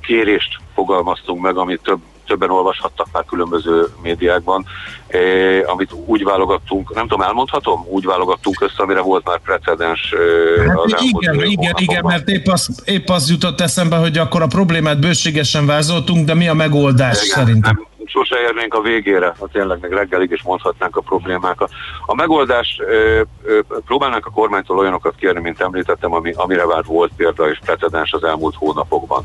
[0.00, 4.64] kérést fogalmaztunk meg, amit több többen olvashattak már különböző médiákban,
[5.06, 7.86] eh, amit úgy válogattunk, nem tudom, elmondhatom?
[7.88, 11.82] Úgy válogattunk össze, amire volt már precedens eh, Hát az igen, igen, hónapokban.
[11.82, 16.34] igen, mert épp az, épp az jutott eszembe, hogy akkor a problémát bőségesen vázoltunk, de
[16.34, 17.74] mi a megoldás Igen, szerintem?
[17.74, 21.70] Nem, sose érnénk a végére, ha tényleg meg reggelig is mondhatnánk a problémákat.
[22.06, 27.12] A megoldás, ö, ö, próbálnánk a kormánytól olyanokat kérni, mint említettem, ami, amire már volt
[27.16, 29.24] példa és precedens az elmúlt hónapokban.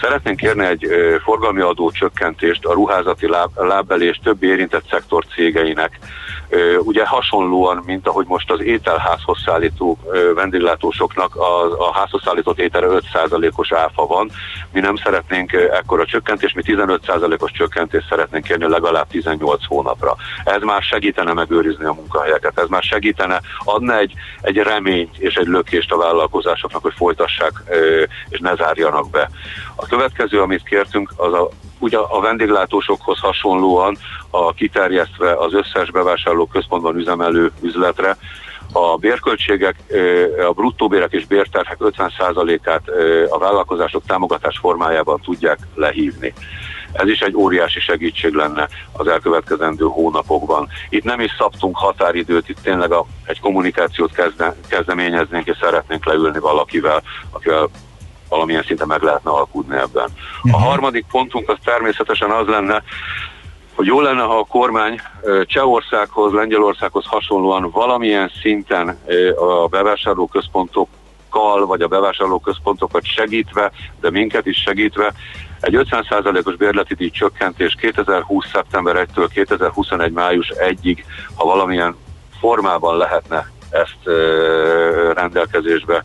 [0.00, 0.86] Szeretnénk kérni egy
[1.24, 5.98] forgalmi adó csökkentést a ruházati láb, lábbeli és többi érintett szektor cégeinek.
[6.78, 9.98] Ugye hasonlóan, mint ahogy most az ételházhoz szállító
[10.34, 14.30] vendéglátósoknak a, a házhoz szállított ételre 5%-os áfa van.
[14.72, 20.16] Mi nem szeretnénk ekkora csökkentést, mi 15%-os csökkentést szeretnénk kérni legalább 18 hónapra.
[20.44, 25.46] Ez már segítene megőrizni a munkahelyeket, ez már segítene, adna egy, egy reményt és egy
[25.46, 27.52] lökést a vállalkozásoknak, hogy folytassák
[28.28, 29.30] és ne zárjanak be.
[29.74, 33.96] A következő, amit kértünk, az a ugye a vendéglátósokhoz hasonlóan
[34.30, 38.16] a kiterjesztve az összes bevásárló központban üzemelő üzletre,
[38.72, 39.74] a bérköltségek,
[40.48, 46.32] a bruttóbérek és bérterhek 50%-át ö, a vállalkozások támogatás formájában tudják lehívni.
[46.92, 50.68] Ez is egy óriási segítség lenne az elkövetkezendő hónapokban.
[50.88, 56.38] Itt nem is szabtunk határidőt, itt tényleg a, egy kommunikációt kezde, kezdeményeznénk, és szeretnénk leülni
[56.38, 57.68] valakivel, akivel
[58.30, 60.08] valamilyen szinten meg lehetne alkudni ebben.
[60.52, 62.82] A harmadik pontunk az természetesen az lenne,
[63.74, 65.00] hogy jó lenne, ha a kormány
[65.44, 68.98] Csehországhoz, Lengyelországhoz hasonlóan valamilyen szinten
[69.36, 73.70] a bevásárlóközpontokkal, vagy a bevásárlóközpontokat segítve,
[74.00, 75.12] de minket is segítve,
[75.60, 78.46] egy 50%-os bérleti díj csökkentés 2020.
[78.52, 80.12] szeptember 1-től 2021.
[80.12, 80.98] május 1-ig,
[81.34, 81.96] ha valamilyen
[82.40, 84.06] formában lehetne ezt
[85.14, 86.04] rendelkezésbe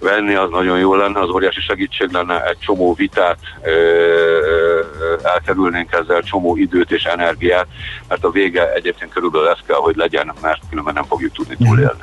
[0.00, 4.80] venni, az nagyon jó lenne, az óriási segítség lenne, egy csomó vitát ö, ö,
[5.22, 7.66] elkerülnénk ezzel, csomó időt és energiát,
[8.08, 12.02] mert a vége egyébként körülbelül ez kell, hogy legyen, mert különben nem fogjuk tudni túlélni.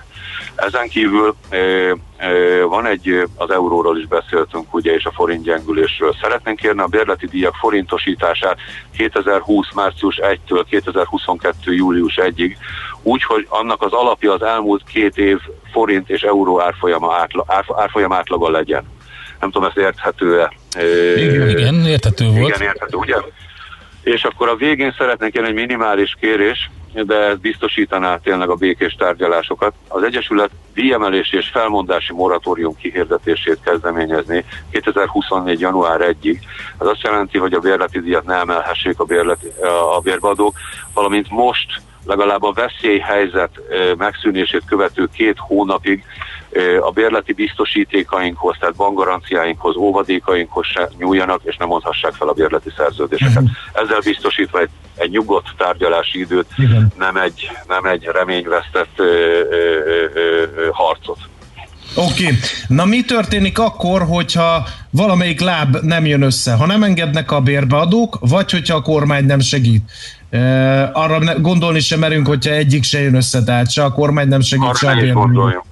[0.55, 6.15] Ezen kívül ö, ö, van egy, az euróról is beszéltünk, ugye, és a forint gyengülésről.
[6.21, 8.57] Szeretnénk kérni a bérleti díjak forintosítását
[8.97, 9.73] 2020.
[9.73, 11.73] március 1-től 2022.
[11.73, 12.55] július 1-ig,
[13.07, 15.39] úgy, hogy annak az alapja az elmúlt két év
[15.71, 18.83] forint és euró árfolyama, átla, árf, árfolyam átlaga legyen.
[19.39, 20.53] Nem tudom, ez érthető-e?
[21.17, 22.55] Igen, igen, érthető volt.
[22.55, 23.15] Igen, érthető, ugye?
[24.01, 28.93] És akkor a végén szeretnénk jönni egy minimális kérés, de ez biztosítaná tényleg a békés
[28.93, 29.73] tárgyalásokat.
[29.87, 35.59] Az Egyesület díjemelési és felmondási moratórium kihirdetését kezdeményezni 2024.
[35.59, 36.37] január 1-ig.
[36.79, 39.47] Ez azt jelenti, hogy a bérleti díjat ne emelhessék a, bérleti,
[39.95, 40.57] a bérbeadók,
[40.93, 43.51] valamint most legalább a veszélyhelyzet
[43.97, 46.03] megszűnését követő két hónapig
[46.81, 53.43] a bérleti biztosítékainkhoz, tehát bankgaranciáinkhoz, óvadékainkhoz se nyúljanak, és nem mondhassák fel a bérleti szerződéseket.
[53.73, 56.91] Ezzel biztosítva egy, egy nyugodt tárgyalási időt, Igen.
[56.97, 59.65] nem egy, nem egy reményvesztett ö, ö,
[60.13, 61.19] ö, ö, harcot.
[61.95, 62.35] Oké, okay.
[62.67, 66.53] na mi történik akkor, hogyha valamelyik láb nem jön össze?
[66.53, 69.91] Ha nem engednek a bérbeadók, vagy hogyha a kormány nem segít?
[70.93, 74.41] Arra ne, gondolni sem merünk, hogyha egyik se jön össze, tehát se a kormány nem
[74.41, 75.33] segít, se a Arra is bérbeadók.
[75.33, 75.65] gondoljunk.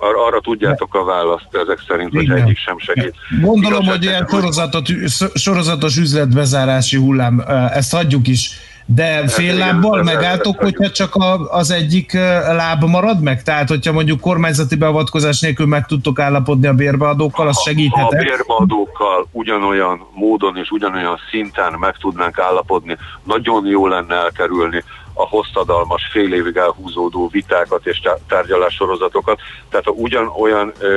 [0.00, 3.14] Ar- arra tudjátok a választ ezek szerint, hogy egyik sem segít.
[3.40, 4.86] Gondolom, Igazság hogy ilyen sorozatot,
[5.34, 8.50] sorozatos üzletbezárási hullám, ezt hagyjuk is.
[8.94, 12.12] De fél igen, lábbal ez- megálltok, hogyha csak a, az egyik
[12.52, 13.42] láb marad meg?
[13.42, 19.26] Tehát, hogyha mondjuk kormányzati beavatkozás nélkül meg tudtok állapodni a bérbeadókkal, az A segíthet bérbeadókkal
[19.32, 22.96] ugyanolyan módon és ugyanolyan szinten meg tudnánk állapodni.
[23.24, 24.84] Nagyon jó lenne elkerülni
[25.14, 29.40] a hosszadalmas, fél évig elhúzódó vitákat és tá- tárgyalássorozatokat.
[29.70, 30.88] Tehát ha ugyanolyan ö,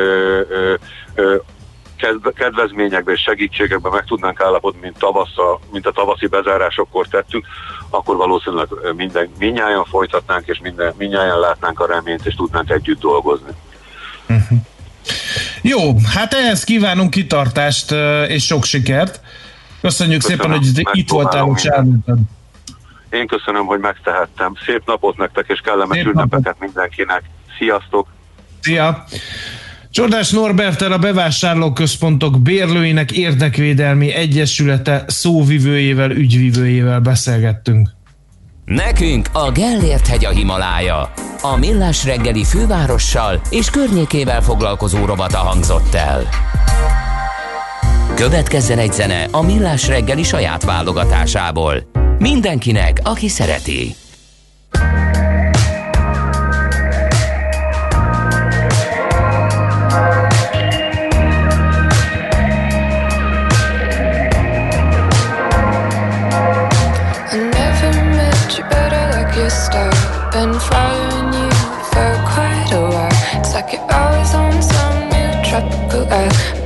[0.50, 0.74] ö,
[1.16, 1.36] ö,
[2.36, 7.46] kedvezményekben és segítségekben meg tudnánk állapodni, mint, tavasza, mint a tavaszi bezárásokkor tettünk,
[7.90, 13.52] akkor valószínűleg minden, minnyáján folytatnánk, és minden, minnyáján látnánk a reményt, és tudnánk együtt dolgozni.
[15.62, 15.80] Jó,
[16.14, 17.92] hát ehhez kívánunk kitartást
[18.28, 19.22] és sok sikert.
[19.82, 22.18] Köszönjük Köszönöm, szépen, hogy itt voltál, és elmondtad.
[23.10, 24.54] Én köszönöm, hogy megtehettem.
[24.66, 27.24] Szép napot nektek, és kellemes Szép ünnepeket mindenkinek.
[27.58, 28.08] Sziasztok!
[28.62, 29.04] Szia!
[29.92, 37.90] Csordás Norbertel a bevásárlóközpontok bérlőinek érdekvédelmi egyesülete szóvivőjével, ügyvivőjével beszélgettünk.
[38.66, 41.14] Nekünk a Gellért hegy a Himalája.
[41.42, 46.28] A Millás reggeli fővárossal és környékével foglalkozó rovata hangzott el.
[48.16, 51.90] Következzen egy zene a Millás reggeli saját válogatásából.
[52.20, 53.96] Mindenkinek, aki szereti.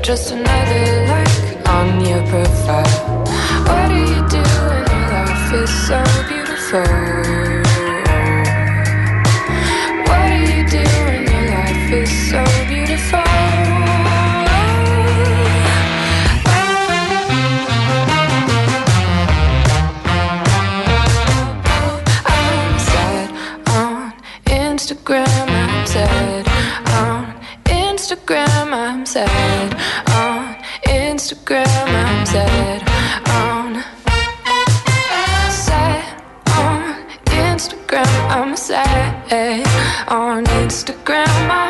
[0.05, 3.25] Just another like on your profile.
[3.65, 7.24] What do you do when your life is so beautiful?
[31.45, 31.65] Instagram.
[31.93, 32.81] I'm sad
[33.29, 33.83] on
[35.51, 38.29] sad on Instagram.
[38.31, 39.67] I'm sad
[40.07, 41.64] on Instagram.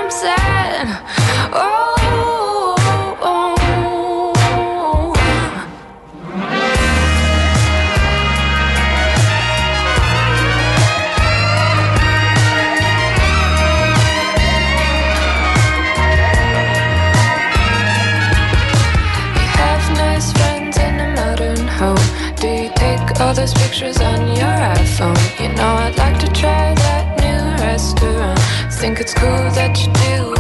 [23.46, 25.40] Those pictures on your iPhone?
[25.40, 28.40] You know, I'd like to try that new restaurant.
[28.74, 30.35] Think it's cool that you do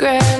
[0.00, 0.39] regret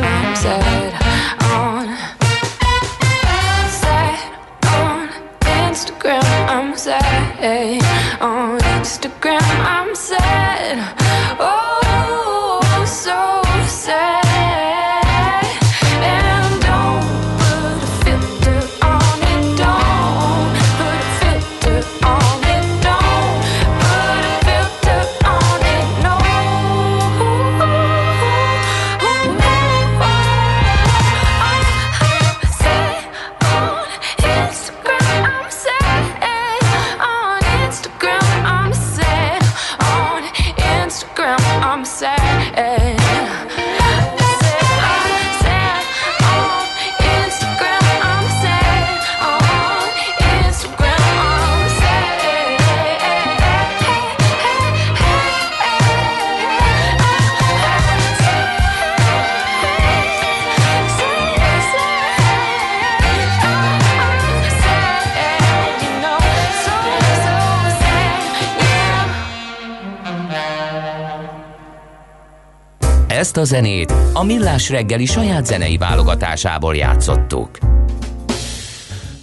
[73.31, 77.59] Ezt a zenét a Millás reggeli saját zenei válogatásából játszottuk.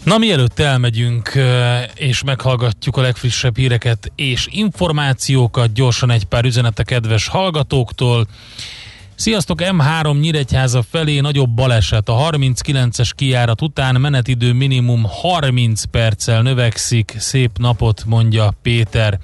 [0.04, 1.32] Na, mielőtt elmegyünk
[1.96, 8.28] és meghallgatjuk a legfrissebb híreket és információkat, gyorsan egy pár üzenet a kedves hallgatóktól.
[9.16, 12.10] Sziasztok, M3 Nyíregyháza felé nagyobb baleset.
[12.10, 17.16] A 39-es kijárat után menetidő minimum 30 perccel növekszik.
[17.18, 19.20] Szép napot, mondja Péter.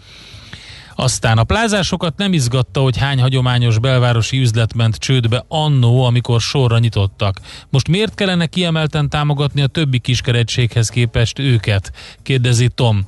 [0.96, 6.80] Aztán a plázásokat nem izgatta, hogy hány hagyományos belvárosi üzlet ment csődbe annó, amikor sorra
[6.80, 7.40] nyitottak.
[7.70, 11.92] Most miért kellene kiemelten támogatni a többi kiskeretséghez képest őket?
[12.24, 13.06] Kérdezi Tom.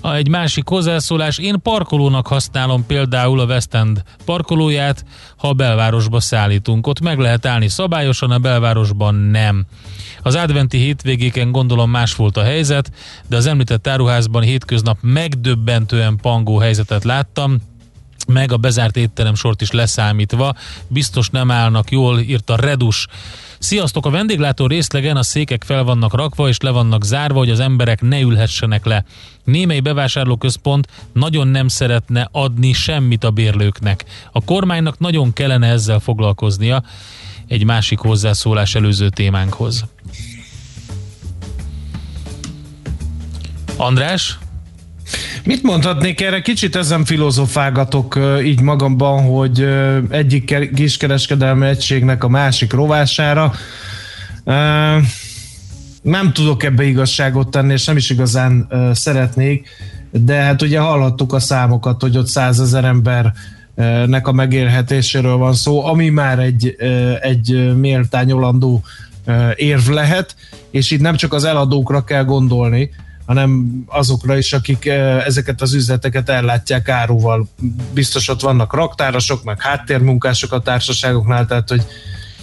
[0.00, 5.04] A egy másik hozzászólás, én parkolónak használom például a West End parkolóját,
[5.36, 6.86] ha a belvárosba szállítunk.
[6.86, 9.66] Ott meg lehet állni szabályosan, a belvárosban nem.
[10.22, 12.92] Az adventi hétvégéken gondolom más volt a helyzet,
[13.26, 17.58] de az említett áruházban hétköznap megdöbbentően pangó helyzetet láttam,
[18.26, 20.54] meg a bezárt étterem sort is leszámítva.
[20.88, 23.06] Biztos nem állnak jól, írta Redus.
[23.66, 24.06] Sziasztok!
[24.06, 28.00] A vendéglátó részlegen a székek fel vannak rakva és le vannak zárva, hogy az emberek
[28.00, 29.04] ne ülhessenek le.
[29.44, 34.04] Némely bevásárlóközpont nagyon nem szeretne adni semmit a bérlőknek.
[34.32, 36.82] A kormánynak nagyon kellene ezzel foglalkoznia
[37.46, 39.84] egy másik hozzászólás előző témánkhoz.
[43.76, 44.38] András?
[45.44, 46.40] Mit mondhatnék erre?
[46.40, 49.68] Kicsit ezen filozofálgatok így magamban, hogy
[50.10, 53.52] egyik kiskereskedelmi egységnek a másik rovására.
[56.02, 59.68] Nem tudok ebbe igazságot tenni, és nem is igazán szeretnék,
[60.10, 66.08] de hát ugye hallhattuk a számokat, hogy ott százezer embernek a megélhetéséről van szó, ami
[66.08, 66.76] már egy,
[67.20, 68.82] egy méltányolandó
[69.54, 70.36] érv lehet,
[70.70, 72.90] és itt nem csak az eladókra kell gondolni,
[73.26, 77.48] hanem azokra is, akik eh, ezeket az üzleteket ellátják áruval.
[77.94, 81.82] Biztos ott vannak raktárosok, meg háttérmunkások a társaságoknál, tehát hogy,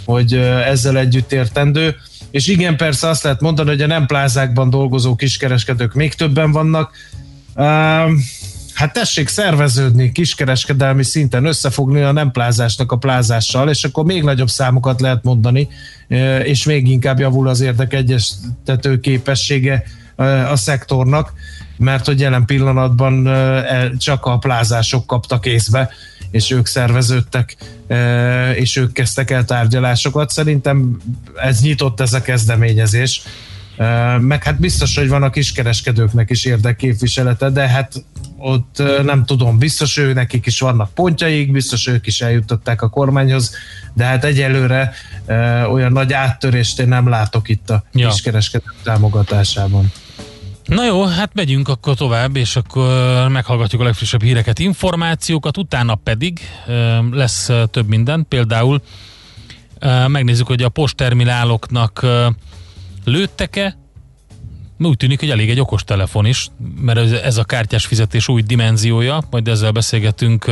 [0.06, 1.96] hogy eh, ezzel együtt értendő.
[2.32, 6.92] És igen, persze azt lehet mondani, hogy a nem plázákban dolgozó kiskereskedők még többen vannak.
[8.74, 14.50] Hát tessék szerveződni kiskereskedelmi szinten, összefogni a nem plázásnak a plázással, és akkor még nagyobb
[14.50, 15.68] számokat lehet mondani,
[16.08, 19.84] eh, és még inkább javul az érdekegyeztető képessége
[20.52, 21.34] a szektornak,
[21.78, 23.30] mert hogy jelen pillanatban
[23.98, 25.90] csak a plázások kaptak észbe,
[26.32, 27.56] és ők szerveződtek,
[28.56, 30.30] és ők kezdtek el tárgyalásokat.
[30.30, 31.02] Szerintem
[31.36, 33.22] ez nyitott ez a kezdeményezés.
[34.20, 37.94] Meg hát biztos, hogy van a kiskereskedőknek is érdekképviselete, de hát
[38.38, 43.56] ott nem tudom, biztos ő nekik is vannak pontjaik, biztos ők is eljutották a kormányhoz,
[43.94, 44.94] de hát egyelőre
[45.72, 48.08] olyan nagy áttörést én nem látok itt a ja.
[48.08, 49.92] kiskereskedők támogatásában.
[50.66, 56.40] Na jó, hát megyünk akkor tovább, és akkor meghallgatjuk a legfrissebb híreket, információkat, utána pedig
[57.12, 58.82] lesz több minden, például
[60.08, 62.06] megnézzük, hogy a posttermináloknak
[63.06, 63.78] lőttek-e,
[64.80, 69.24] úgy tűnik, hogy elég egy okos telefon is, mert ez a kártyás fizetés új dimenziója,
[69.30, 70.46] majd ezzel beszélgetünk,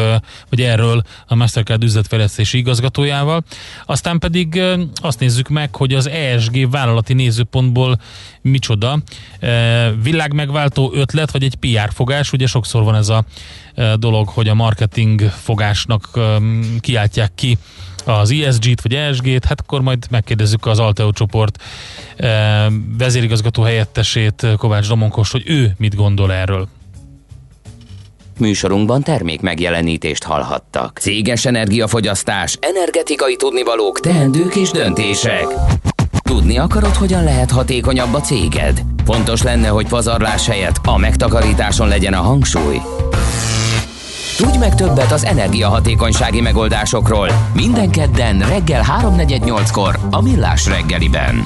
[0.50, 3.44] vagy erről a Mastercard üzletfejlesztési igazgatójával.
[3.86, 4.62] Aztán pedig
[4.96, 8.02] azt nézzük meg, hogy az ESG vállalati nézőpontból
[8.42, 9.00] micsoda
[10.02, 12.32] világmegváltó ötlet, vagy egy PR fogás.
[12.32, 13.26] Ugye sokszor van ez a
[13.96, 16.20] dolog, hogy a marketing fogásnak
[16.80, 17.58] kiáltják ki
[18.06, 21.64] az ESG-t vagy ESG-t, hát akkor majd megkérdezzük az Alteo csoport
[22.16, 22.66] eh,
[22.98, 26.68] vezérigazgató helyettesét Kovács Domonkos, hogy ő mit gondol erről.
[28.42, 30.98] Műsorunkban termék megjelenítést hallhattak.
[30.98, 35.46] Céges energiafogyasztás, energetikai tudnivalók, teendők és döntések.
[36.22, 38.82] Tudni akarod, hogyan lehet hatékonyabb a céged?
[39.06, 42.78] Fontos lenne, hogy pazarlás helyett a megtakarításon legyen a hangsúly.
[44.42, 51.44] Tudj meg többet az energiahatékonysági megoldásokról minden kedden reggel 3.48-kor a Millás reggeliben.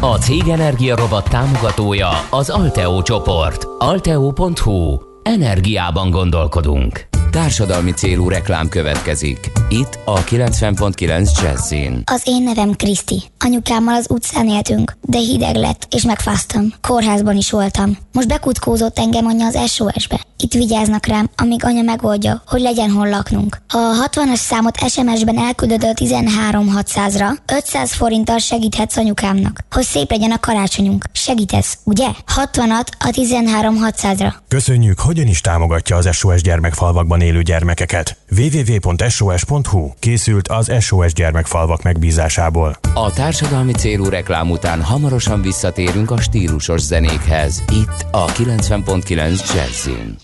[0.00, 3.66] A Cég Energia Robot támogatója az Alteo csoport.
[3.78, 4.98] Alteo.hu.
[5.22, 7.15] Energiában gondolkodunk.
[7.36, 9.50] Társadalmi célú reklám következik.
[9.68, 12.02] Itt a 90.9 Jazzin.
[12.04, 13.22] Az én nevem Kriszti.
[13.38, 16.72] Anyukámmal az utcán éltünk, de hideg lett, és megfáztam.
[16.80, 17.96] Kórházban is voltam.
[18.12, 20.20] Most bekutkózott engem anya az SOS-be.
[20.38, 23.58] Itt vigyáznak rám, amíg anya megoldja, hogy legyen hol laknunk.
[23.68, 30.30] Ha a 60-as számot SMS-ben elküldöd a 13600-ra, 500 forinttal segíthetsz anyukámnak, hogy szép legyen
[30.30, 31.04] a karácsonyunk.
[31.12, 32.06] Segítesz, ugye?
[32.36, 34.34] 60-at a 13600-ra.
[34.48, 38.16] Köszönjük, hogyan is támogatja az SOS gyermekfalvakban élő gyermekeket.
[38.36, 42.78] www.sos.hu készült az SOS gyermekfalvak megbízásából.
[42.94, 47.64] A társadalmi célú reklám után hamarosan visszatérünk a stílusos zenékhez.
[47.72, 50.16] Itt a 90.9 Jazzin.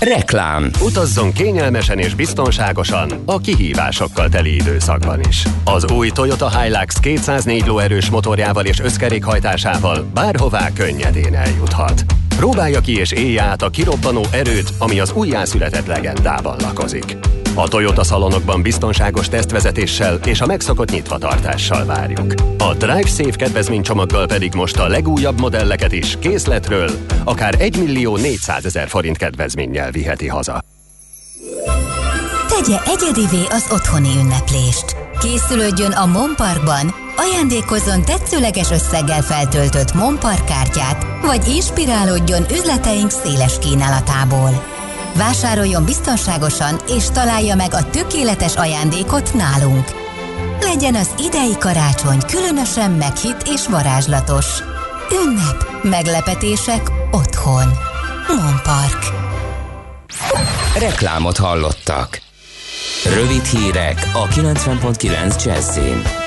[0.00, 0.70] Reklám.
[0.80, 5.44] Utazzon kényelmesen és biztonságosan a kihívásokkal teli időszakban is.
[5.64, 12.04] Az új Toyota Hilux 204 lóerős motorjával és összkerékhajtásával bárhová könnyedén eljuthat.
[12.42, 17.16] Próbálja ki és élje át a kirobbanó erőt, ami az újjászületett legendában lakozik.
[17.54, 22.34] A Toyota szalonokban biztonságos tesztvezetéssel és a megszokott nyitvatartással várjuk.
[22.58, 26.90] A Drive Safe kedvezménycsomaggal pedig most a legújabb modelleket is készletről,
[27.24, 30.64] akár 1 millió 400 ezer forint kedvezménnyel viheti haza.
[32.48, 34.96] Tegye egyedivé az otthoni ünneplést.
[35.20, 44.64] Készülődjön a Monparkban, ajándékozzon tetszőleges összeggel feltöltött Monpark kártyát, vagy inspirálódjon üzleteink széles kínálatából.
[45.16, 49.84] Vásároljon biztonságosan és találja meg a tökéletes ajándékot nálunk.
[50.60, 54.46] Legyen az idei karácsony különösen meghitt és varázslatos.
[55.24, 57.72] Ünnep, meglepetések otthon.
[58.28, 59.04] Monpark.
[60.78, 62.20] Reklámot hallottak.
[63.14, 66.21] Rövid hírek a 90.9 Jazzin.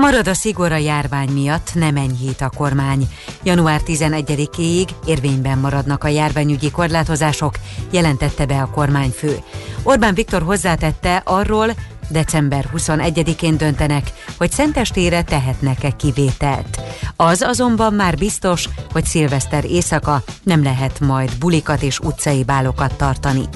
[0.00, 3.08] Marad a szigor a járvány miatt, nem enyhít a kormány.
[3.42, 7.54] Január 11-éig érvényben maradnak a járványügyi korlátozások,
[7.90, 9.38] jelentette be a kormányfő.
[9.82, 11.70] Orbán Viktor hozzátette arról,
[12.08, 16.80] december 21-én döntenek, hogy szentestére tehetnek-e kivételt.
[17.16, 23.48] Az azonban már biztos, hogy szilveszter éjszaka nem lehet majd bulikat és utcai bálokat tartani.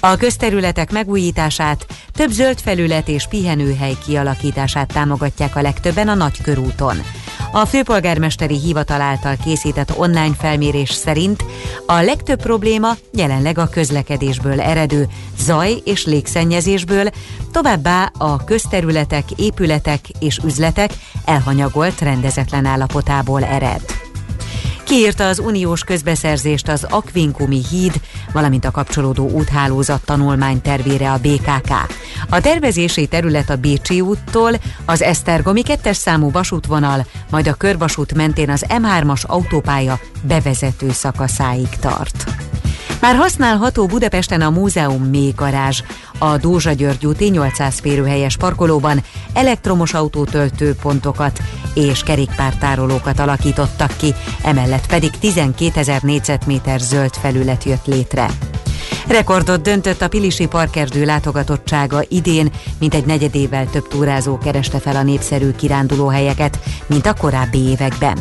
[0.00, 6.96] A közterületek megújítását, több zöld felület és pihenőhely kialakítását támogatják a legtöbben a Nagykörúton.
[7.52, 11.44] A főpolgármesteri hivatal által készített online felmérés szerint
[11.86, 15.08] a legtöbb probléma jelenleg a közlekedésből eredő
[15.38, 17.10] zaj és légszennyezésből,
[17.52, 20.90] továbbá a közterületek, épületek és üzletek
[21.24, 24.01] elhanyagolt rendezetlen állapotából ered.
[24.92, 28.00] Kiírta az uniós közbeszerzést az Akvinkumi híd,
[28.32, 31.70] valamint a kapcsolódó úthálózat tanulmány tervére a BKK.
[32.28, 34.52] A tervezési terület a Bécsi úttól,
[34.84, 42.24] az Esztergomi kettes számú vasútvonal, majd a körvasút mentén az M3-as autópálya bevezető szakaszáig tart.
[43.02, 45.82] Már használható Budapesten a Múzeum mély garázs.
[46.18, 49.02] A Dózsa György úti 800 férőhelyes parkolóban
[49.34, 51.38] elektromos autótöltő pontokat
[51.74, 58.26] és kerékpártárolókat alakítottak ki, emellett pedig 12 ezer négyzetméter zöld felület jött létre.
[59.08, 65.02] Rekordot döntött a Pilisi Parkerdő látogatottsága idén, mint egy negyedével több túrázó kereste fel a
[65.02, 68.18] népszerű kirándulóhelyeket, mint a korábbi években.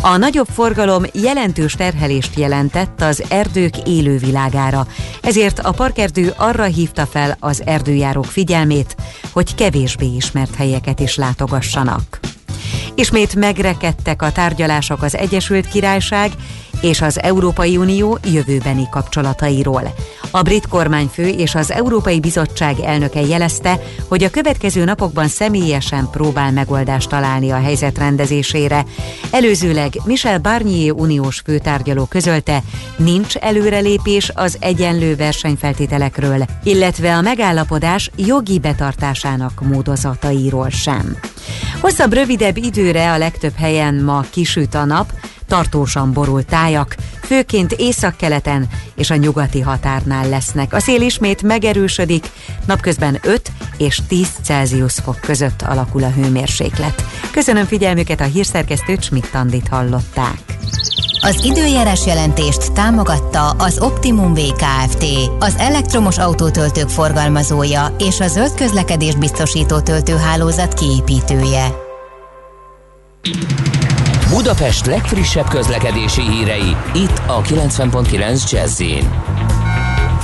[0.00, 4.86] A nagyobb forgalom jelentős terhelést jelentett az erdők élővilágára,
[5.22, 8.96] ezért a parkerdő arra hívta fel az erdőjárók figyelmét,
[9.32, 12.20] hogy kevésbé ismert helyeket is látogassanak.
[12.94, 16.32] Ismét megrekedtek a tárgyalások az Egyesült Királyság
[16.80, 19.94] és az Európai Unió jövőbeni kapcsolatairól.
[20.30, 26.52] A brit kormányfő és az Európai Bizottság elnöke jelezte, hogy a következő napokban személyesen próbál
[26.52, 28.84] megoldást találni a helyzet rendezésére.
[29.30, 32.62] Előzőleg Michel Barnier uniós főtárgyaló közölte,
[32.96, 41.16] nincs előrelépés az egyenlő versenyfeltételekről, illetve a megállapodás jogi betartásának módozatairól sem.
[41.80, 45.12] Hosszabb, rövidebb időre a legtöbb helyen ma kisüt a nap,
[45.46, 50.72] tartósan borult tájak, főként északkeleten és a nyugati határnál lesznek.
[50.72, 52.30] A szél ismét megerősödik,
[52.66, 57.04] napközben 5 és 10 Celsius fok között alakul a hőmérséklet.
[57.30, 60.38] Köszönöm figyelmüket a hírszerkesztő Schmidt-Tandit hallották.
[61.20, 65.04] Az időjárás jelentést támogatta az Optimum VKFT,
[65.38, 71.74] az elektromos autótöltők forgalmazója és a zöld közlekedés biztosító töltőhálózat kiépítője.
[74.34, 78.82] Budapest legfrissebb közlekedési hírei, itt a 90.9 jazz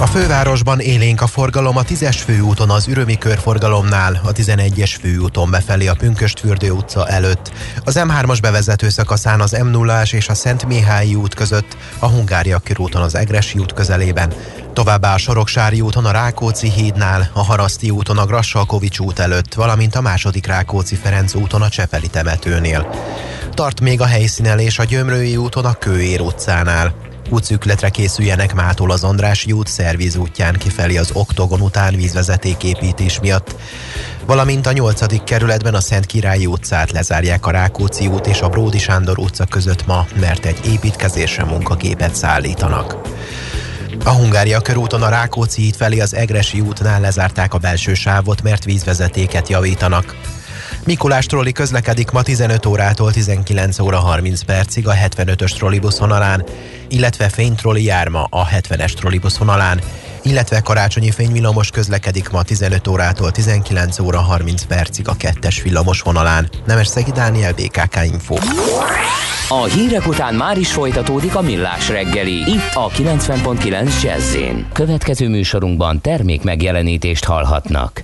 [0.01, 5.87] a fővárosban élénk a forgalom a 10-es főúton az Ürömi körforgalomnál, a 11-es főúton befelé
[5.87, 7.53] a Pünköstfürdő utca előtt,
[7.85, 12.59] az M3-as bevezető szakaszán az m 0 és a Szent Mihályi út között, a Hungária
[12.59, 14.33] körúton az Egresi út közelében,
[14.73, 19.95] továbbá a Soroksári úton a Rákóczi hídnál, a Haraszti úton a Grassalkovics út előtt, valamint
[19.95, 22.89] a második Rákóczi Ferenc úton a Csepeli temetőnél.
[23.55, 26.95] Tart még a helyszínelés a Gyömrői úton a Kőér utcánál.
[27.31, 33.55] Útszükletre készüljenek mától az Andrási út szerviz útján kifelé az Oktogon után vízvezetéképítés miatt,
[34.27, 35.25] valamint a 8.
[35.25, 39.87] kerületben a Szent Királyi utcát lezárják a Rákóczi út és a Bródi Sándor utca között
[39.87, 42.97] ma, mert egy építkezésre munkagépet szállítanak.
[44.05, 48.65] A Hungária körúton a Rákóczi híd felé az Egresi útnál lezárták a belső sávot, mert
[48.65, 50.17] vízvezetéket javítanak.
[50.91, 56.45] Mikulás trolli közlekedik ma 15 órától 19 óra 30 percig a 75-ös trollibusz vonalán,
[56.89, 59.81] illetve fénytrolli járma a 70-es trollibusz vonalán,
[60.23, 66.49] illetve karácsonyi fényvillamos közlekedik ma 15 órától 19 óra 30 percig a kettes villamos vonalán.
[66.67, 68.37] Nemes Szegi Dániel, BKK Info.
[69.49, 72.37] A hírek után már is folytatódik a millás reggeli.
[72.37, 74.37] Itt a 90.9 jazz
[74.73, 78.01] Következő műsorunkban termék megjelenítést hallhatnak.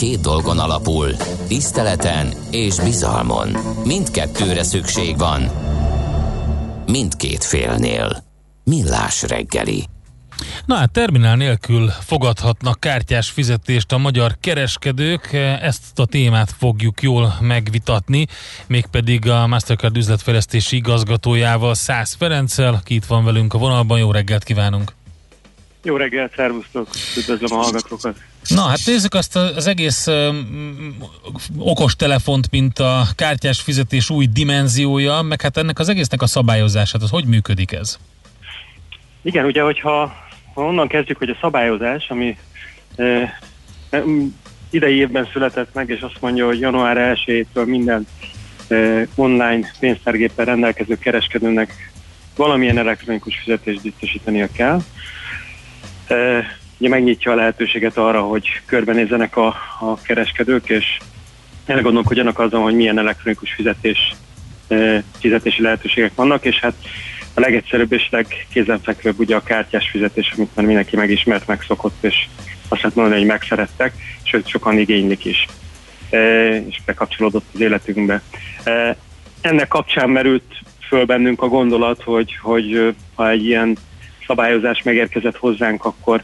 [0.00, 1.16] Két dolgon alapul.
[1.48, 3.48] Tiszteleten és bizalmon.
[3.84, 5.50] Mindkettőre szükség van.
[6.86, 8.24] Mindkét félnél.
[8.64, 9.84] Millás reggeli.
[10.66, 15.32] Na hát terminál nélkül fogadhatnak kártyás fizetést a magyar kereskedők,
[15.62, 18.26] ezt a témát fogjuk jól megvitatni,
[18.66, 23.98] mégpedig a Mastercard üzletfejlesztési igazgatójával, Szász Ferenccel, aki itt van velünk a vonalban.
[23.98, 24.98] Jó reggelt kívánunk!
[25.82, 26.88] Jó reggelt, szervusztok!
[27.16, 28.16] Üdvözlöm a hallgatókat!
[28.48, 30.96] Na hát nézzük azt az egész um,
[31.58, 37.02] okos telefont, mint a kártyás fizetés új dimenziója, meg hát ennek az egésznek a szabályozását,
[37.02, 37.98] az hogy működik ez?
[39.22, 40.12] Igen, ugye, hogyha
[40.54, 42.36] ha onnan kezdjük, hogy a szabályozás, ami
[42.96, 43.34] e,
[44.70, 48.06] idei évben született meg, és azt mondja, hogy január 1-től minden
[48.68, 51.90] e, online pénztárgéppel rendelkező kereskedőnek
[52.36, 54.80] valamilyen elektronikus fizetést biztosítania kell.
[56.78, 59.46] Ugye megnyitja a lehetőséget arra, hogy körbenézzenek a,
[59.80, 60.98] a kereskedők, és
[61.66, 64.14] elgondolkodjanak azon, hogy milyen elektronikus fizetés,
[65.18, 66.74] fizetési lehetőségek vannak, és hát
[67.34, 72.26] a legegyszerűbb és legkézenfekvőbb ugye a kártyás fizetés, amit már mindenki megismert, megszokott, és
[72.68, 73.92] azt lehet mondani, hogy megszerettek,
[74.22, 75.46] sőt sokan igénylik is,
[76.68, 78.22] és bekapcsolódott az életünkbe.
[79.40, 83.76] Ennek kapcsán merült föl bennünk a gondolat, hogy, hogy ha egy ilyen
[84.30, 86.22] szabályozás megérkezett hozzánk, akkor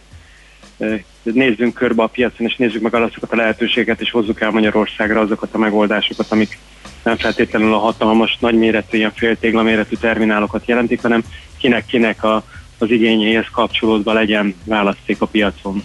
[1.23, 5.55] nézzünk körbe a piacon, és nézzük meg azokat a lehetőségeket, és hozzuk el Magyarországra azokat
[5.55, 6.59] a megoldásokat, amik
[7.03, 11.25] nem feltétlenül a hatalmas, nagyméretű, ilyen féltégla méretű terminálokat jelentik, hanem
[11.59, 12.45] kinek-kinek a,
[12.79, 15.83] az igényéhez kapcsolódva legyen választék a piacon.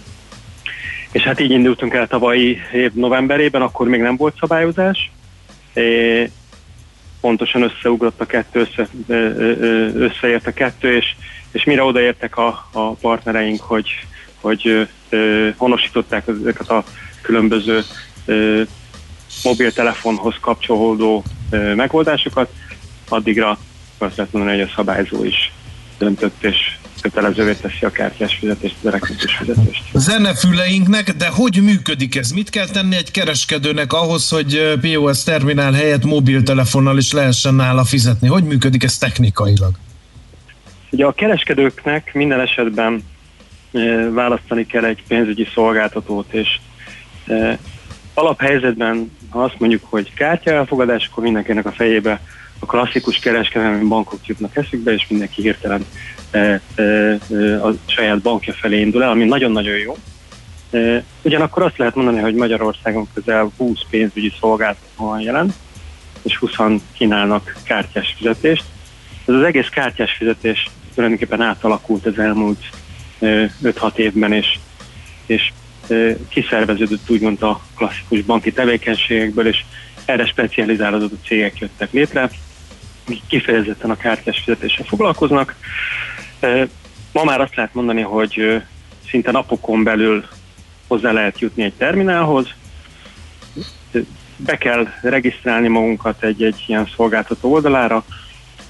[1.12, 5.10] És hát így indultunk el tavalyi év novemberében, akkor még nem volt szabályozás.
[5.74, 6.30] É,
[7.20, 8.88] pontosan összeugrott a kettő, össze,
[9.94, 11.14] összeért a kettő, és,
[11.52, 13.88] és mire odaértek a, a partnereink, hogy,
[14.40, 16.84] hogy ö, honosították ezeket a
[17.22, 17.84] különböző
[18.24, 18.62] ö,
[19.42, 22.50] mobiltelefonhoz kapcsolódó ö, megoldásokat,
[23.08, 23.58] addigra
[23.98, 25.52] azt lehet mondani, hogy a szabályzó is
[25.98, 26.56] döntött és
[27.00, 29.82] kötelezővé teszi a kártyás fizetést, az elektronikus fizetést.
[29.92, 32.30] Zenefüleinknek, de hogy működik ez?
[32.30, 38.28] Mit kell tenni egy kereskedőnek ahhoz, hogy POS terminál helyett mobiltelefonnal is lehessen nála fizetni?
[38.28, 39.72] Hogy működik ez technikailag?
[40.92, 43.04] Ugye a kereskedőknek minden esetben
[43.72, 46.58] e, választani kell egy pénzügyi szolgáltatót, és
[47.26, 47.58] e,
[48.14, 52.20] alaphelyzetben, ha azt mondjuk, hogy kártya elfogadás, akkor mindenkinek a fejébe
[52.58, 55.84] a klasszikus kereskedelmi bankok jutnak eszükbe, és mindenki hirtelen
[56.30, 56.60] e,
[57.62, 59.96] a saját bankja felé indul el, ami nagyon-nagyon jó.
[61.22, 65.54] Ugyanakkor azt lehet mondani, hogy Magyarországon közel 20 pénzügyi szolgáltató van jelen,
[66.22, 66.50] és 20
[66.92, 68.64] kínálnak kártyás fizetést.
[69.26, 72.64] Ez az egész kártyás fizetés tulajdonképpen átalakult az elmúlt
[73.18, 73.26] e,
[73.62, 74.58] 5-6 évben, és,
[75.26, 75.52] és
[76.28, 79.64] kiszerveződött úgymond a klasszikus banki tevékenységekből, és
[80.04, 82.30] erre specializálódott cégek jöttek létre,
[83.26, 85.54] kifejezetten a kártyás fizetéssel foglalkoznak.
[87.12, 88.62] Ma már azt lehet mondani, hogy
[89.08, 90.24] szinte napokon belül
[90.86, 92.48] hozzá lehet jutni egy terminálhoz,
[94.36, 98.04] be kell regisztrálni magunkat egy-egy ilyen szolgáltató oldalára,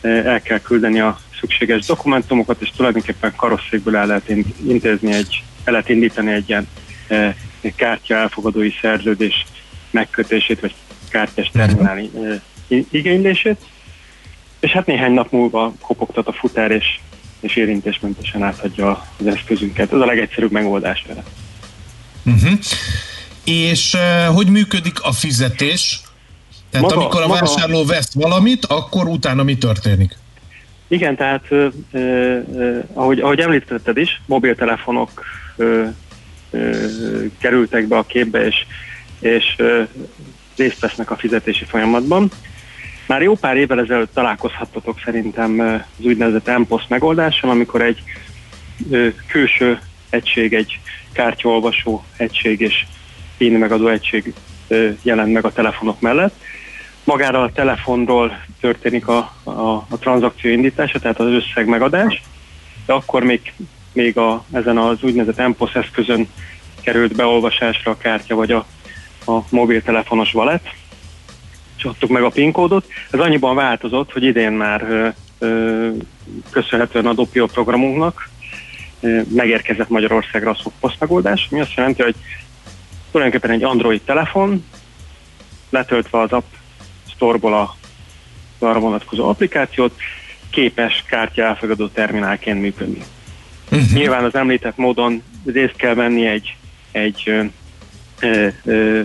[0.01, 5.73] el kell küldeni a szükséges dokumentumokat, és tulajdonképpen karosszékből el lehet in- intézni egy, el
[5.73, 6.69] lehet indítani egy ilyen
[7.09, 7.36] e,
[7.77, 9.47] kártya elfogadói szerződés
[9.90, 10.74] megkötését, vagy
[11.09, 12.43] kártyás terminál e,
[12.90, 13.60] igénylését,
[14.60, 16.98] és hát néhány nap múlva kopogtat a futár, és,
[17.40, 19.93] és érintésmentesen átadja az eszközünket.
[19.93, 21.23] Ez a legegyszerűbb megoldás vele.
[22.24, 22.59] Uh-huh.
[23.44, 26.01] És uh, hogy működik a fizetés?
[26.70, 30.19] Tehát Maga- amikor a maga- vásárló vesz valamit, akkor utána mi történik?
[30.93, 35.24] Igen, tehát ö, ö, ahogy, ahogy említetted is, mobiltelefonok
[35.56, 35.85] ö,
[36.51, 36.70] ö,
[37.39, 38.66] kerültek be a képbe, és,
[39.20, 39.82] és ö,
[40.56, 42.31] részt vesznek a fizetési folyamatban.
[43.06, 45.60] Már jó pár évvel ezelőtt találkozhattatok szerintem
[45.98, 48.02] az úgynevezett MPOS megoldással, amikor egy
[48.90, 49.78] ö, külső
[50.10, 50.81] egység, egy
[51.12, 52.85] kártyaolvasó egység és
[53.36, 54.35] PIN megadó egység
[54.69, 56.35] ö, jelent meg a telefonok mellett.
[57.05, 59.51] Magára a telefonról történik a, a,
[59.89, 62.23] a tranzakció indítása, tehát az összeg megadás,
[62.87, 63.53] de akkor még,
[63.93, 66.29] még a, ezen az úgynevezett MPOS eszközön
[66.81, 68.66] került beolvasásra a kártya vagy a,
[69.27, 70.74] a mobiltelefonos wallet,
[71.77, 72.87] és adtuk meg a PIN kódot.
[73.11, 75.09] Ez annyiban változott, hogy idén már ö,
[75.39, 75.89] ö,
[76.51, 78.29] köszönhetően a Dopio programunknak
[79.01, 82.15] ö, megérkezett Magyarországra a SOPOS megoldás, ami azt jelenti, hogy
[83.11, 84.65] tulajdonképpen egy Android telefon,
[85.70, 86.45] letöltve az App
[87.23, 87.77] Store-ból a
[88.59, 89.94] arra vonatkozó applikációt,
[90.51, 93.03] képes kártya elfogadó terminálként működni.
[93.70, 93.93] Uh-huh.
[93.93, 96.57] Nyilván az említett módon részt kell venni egy,
[96.93, 97.44] egy ö,
[98.20, 99.03] ö, ö,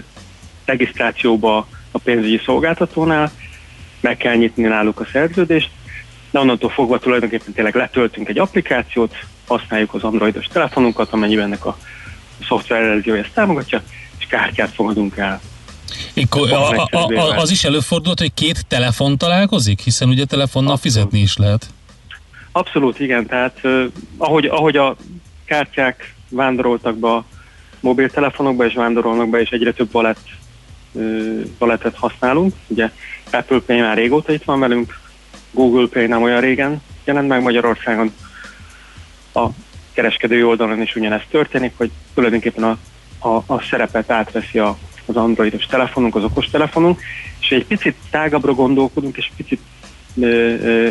[0.65, 3.31] regisztrációba a pénzügyi szolgáltatónál,
[3.99, 5.69] meg kell nyitni náluk a szerződést,
[6.31, 9.15] de onnantól fogva tulajdonképpen tényleg letöltünk egy applikációt,
[9.47, 11.77] használjuk az androidos telefonunkat, amennyiben ennek a
[12.47, 13.83] szoftververziója ezt támogatja,
[14.19, 15.41] és kártyát fogadunk el.
[16.15, 19.79] Akkor a, a, a, a, az is előfordult, hogy két telefon találkozik?
[19.79, 21.65] Hiszen ugye telefonnal fizetni is lehet.
[22.51, 23.25] Abszolút, igen.
[23.25, 23.61] Tehát
[24.17, 24.95] ahogy, ahogy a
[25.45, 27.25] kártyák vándoroltak be a
[27.79, 30.15] mobiltelefonokba, és vándorolnak be, és egyre több uh,
[31.59, 32.53] walletet használunk.
[32.67, 32.91] Ugye
[33.31, 34.99] Apple Pay már régóta itt van velünk,
[35.51, 38.13] Google Pay nem olyan régen jelent meg Magyarországon.
[39.33, 39.47] A
[39.93, 42.77] kereskedői oldalon is ugyanezt történik, hogy tulajdonképpen a,
[43.27, 44.77] a, a szerepet átveszi a,
[45.07, 47.01] az androidos telefonunk, az okos telefonunk,
[47.39, 49.61] és egy picit tágabbra gondolkodunk, és picit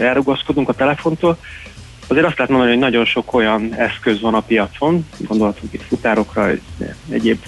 [0.01, 1.38] elrugaszkodunk a telefontól,
[2.06, 6.51] azért azt lehet mondani, hogy nagyon sok olyan eszköz van a piacon, gondolhatunk itt futárokra,
[7.10, 7.38] egyéb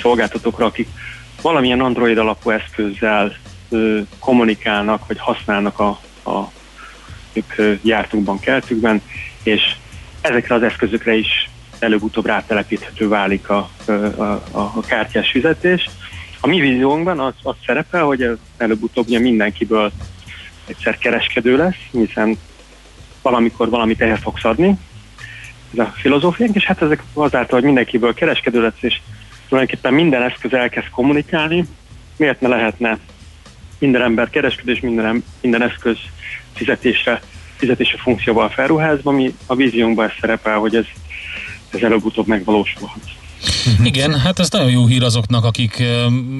[0.00, 0.88] szolgáltatókra, akik
[1.42, 3.36] valamilyen Android alapú eszközzel
[3.68, 6.50] ö, kommunikálnak, vagy használnak a, a
[7.82, 9.02] jártukban, keltükben,
[9.42, 9.76] és
[10.20, 15.90] ezekre az eszközökre is előbb-utóbb rátelepíthető válik a, a, a, a kártyás fizetés.
[16.40, 19.92] A mi víziónkban az, az szerepel, hogy ez előbb-utóbb ugye mindenkiből
[20.66, 22.38] egyszer kereskedő lesz, hiszen
[23.22, 24.78] valamikor valamit el fogsz adni.
[25.72, 29.00] Ez a filozófiánk, és hát ezek azáltal, hogy mindenkiből kereskedő lesz, és
[29.48, 31.64] tulajdonképpen minden eszköz elkezd kommunikálni,
[32.16, 32.98] miért ne lehetne
[33.78, 35.96] minden ember kereskedő, és minden, minden eszköz
[36.54, 37.20] fizetésre,
[37.56, 40.86] fizetési funkcióval felruházva, mi a víziónkban szerepel, hogy ez,
[41.72, 43.00] ez előbb-utóbb megvalósulhat.
[43.82, 45.82] Igen, hát ez nagyon jó hír azoknak, akik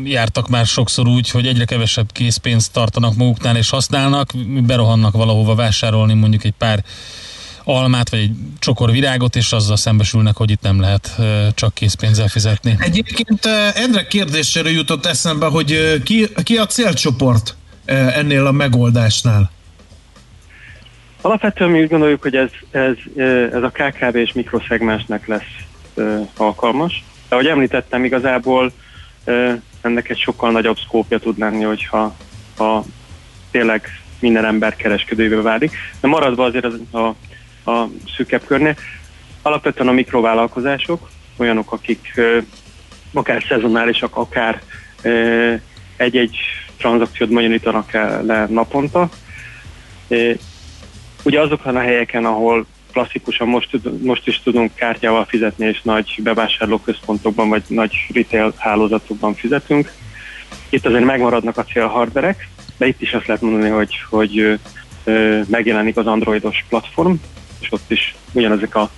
[0.04, 4.30] jártak már sokszor úgy, hogy egyre kevesebb készpénzt tartanak maguknál és használnak,
[4.66, 6.84] berohannak valahova vásárolni mondjuk egy pár
[7.64, 11.16] almát, vagy egy csokor virágot, és azzal szembesülnek, hogy itt nem lehet
[11.54, 12.76] csak készpénzzel fizetni.
[12.78, 19.50] Egyébként Endre kérdéséről jutott eszembe, hogy ki, ki a célcsoport ennél a megoldásnál?
[21.20, 22.94] Alapvetően mi úgy gondoljuk, hogy ez, ez,
[23.52, 25.67] ez a KKV és mikroszegmensnek lesz
[26.36, 27.04] alkalmas.
[27.28, 28.72] De ahogy említettem, igazából
[29.80, 32.16] ennek egy sokkal nagyobb szkópja tud lenni, hogyha
[32.56, 32.84] ha
[33.50, 33.88] tényleg
[34.20, 35.76] minden ember kereskedővé válik.
[36.00, 36.98] De maradva azért az, a,
[37.70, 38.76] a szűkebb körnél,
[39.42, 42.38] alapvetően a mikrovállalkozások, olyanok, akik ö,
[43.12, 44.62] akár szezonálisak, akár
[45.96, 46.36] egy-egy
[46.76, 47.92] tranzakciót bonyolítanak
[48.22, 49.08] le naponta,
[51.24, 53.70] Ugye azokon a helyeken, ahol klasszikusan most,
[54.02, 59.92] most is tudunk kártyával fizetni, és nagy bevásárlóközpontokban vagy nagy retail hálózatokban fizetünk,
[60.68, 64.58] itt azért megmaradnak a célhardverek, de itt is azt lehet mondani, hogy, hogy
[65.04, 67.14] ö, megjelenik az androidos platform,
[67.60, 68.90] és ott is ugyanezek a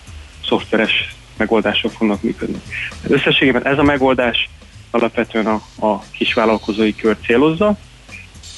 [0.44, 2.60] szoftveres megoldások fognak működni.
[3.08, 4.48] Összességében ez a megoldás
[4.90, 7.78] alapvetően a, a kisvállalkozói kör célozza,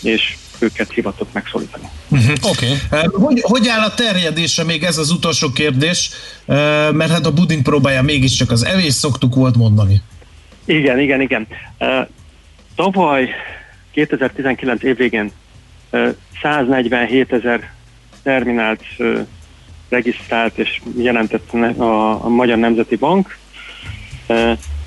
[0.03, 1.85] és őket hivatott megszólítani.
[2.09, 2.35] Uh-huh.
[2.43, 2.67] Oké.
[2.91, 3.07] Okay.
[3.13, 6.11] Hogy, hogy áll a terjedése még ez az utolsó kérdés,
[6.93, 10.03] mert hát a buding próbája mégiscsak az evés szoktuk volt mondani.
[10.65, 11.47] Igen, igen, igen.
[12.75, 13.29] Tavaly
[13.93, 15.33] 2019 évvégén
[15.91, 17.73] uh, 147 ezer
[18.23, 18.83] terminált
[19.89, 23.39] regisztrált és jelentett a, a Magyar Nemzeti Bank.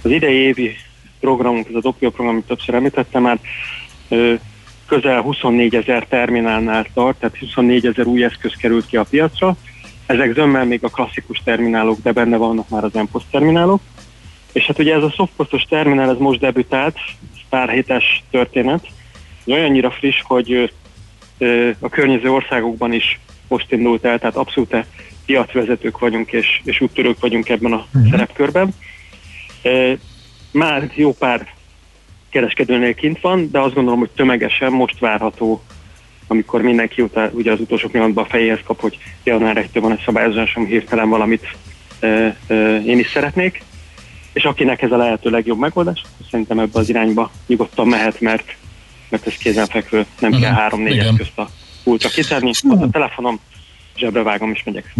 [0.01, 0.75] Az idei évi
[1.19, 3.39] programunk, ez a Doppio program, amit többször említettem már,
[4.87, 9.55] közel 24 ezer terminálnál tart, tehát 24 ezer új eszköz került ki a piacra.
[10.05, 13.81] Ezek zömmel még a klasszikus terminálok, de benne vannak már az MPOS terminálok.
[14.53, 16.97] És hát ugye ez a softpostos terminál, ez most debütált,
[17.49, 18.87] pár hétes történet.
[19.45, 20.73] Olyannyira friss, hogy
[21.79, 24.85] a környező országokban is most indult el, tehát abszolút
[25.25, 28.09] piacvezetők vagyunk, és, és úttörők vagyunk ebben a uh-huh.
[28.09, 28.73] szerepkörben.
[30.51, 31.54] Már jó pár
[32.35, 35.63] kereskedőnél kint van, de azt gondolom, hogy tömegesen most várható,
[36.27, 40.01] amikor mindenki utá, ugye az utolsó pillanatban a fejéhez kap, hogy január 1 van egy
[40.05, 41.47] szabályozás, ami hirtelen valamit
[41.99, 43.63] ö, ö, én is szeretnék,
[44.33, 48.55] és akinek ez a lehető legjobb megoldás, szerintem ebbe az irányba nyugodtan mehet, mert,
[49.09, 50.41] mert ez kézenfekvő, nem Mhm.
[50.41, 51.07] kell három-négy Igen.
[51.07, 51.49] eszközt a
[51.83, 53.39] kulcsra kitenni, ott a telefonom,
[53.97, 54.93] zsebre vágom és megyek.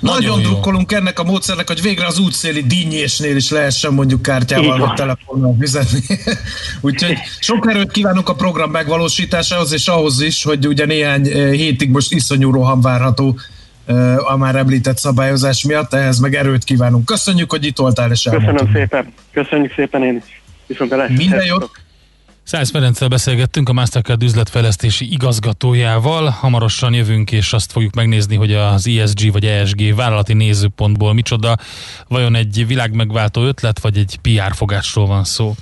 [0.00, 4.78] Nagyon, Nagyon drukkolunk ennek a módszernek, hogy végre az útszéli dinnyésnél is lehessen mondjuk kártyával
[4.78, 6.00] vagy telefonnal fizetni.
[6.80, 11.90] Úgyhogy sok erőt kívánunk a program megvalósításához, és ahhoz is, hogy ugye néhány eh, hétig
[11.90, 13.38] most iszonyú roham várható
[13.86, 17.04] eh, a már említett szabályozás miatt, ehhez meg erőt kívánunk.
[17.04, 18.54] Köszönjük, hogy itt voltál és elmondtad.
[18.56, 20.42] Köszönöm szépen, köszönjük szépen én is.
[20.66, 21.70] Viszont a Minden jót!
[22.44, 26.28] Szájsz Ferenccel beszélgettünk a Mastercard üzletfejlesztési igazgatójával.
[26.28, 31.56] Hamarosan jövünk, és azt fogjuk megnézni, hogy az ESG vagy ESG vállalati nézőpontból micsoda.
[32.08, 35.54] Vajon egy világmegváltó ötlet, vagy egy PR fogásról van szó?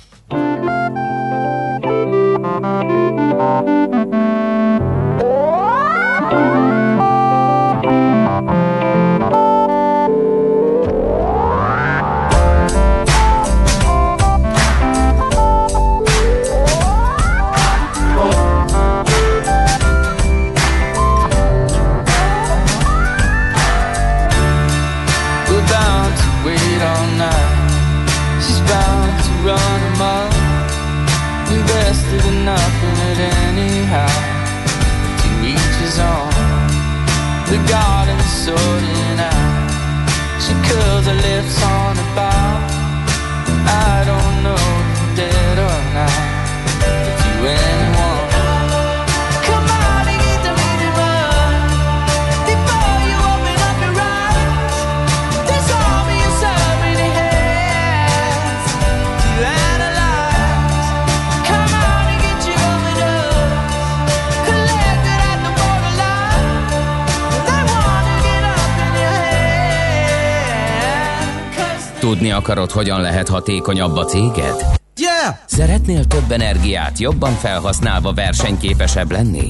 [72.41, 74.55] Akarod, hogyan lehet hatékonyabb a céged?
[74.95, 75.35] Yeah!
[75.45, 79.49] Szeretnél több energiát jobban felhasználva versenyképesebb lenni?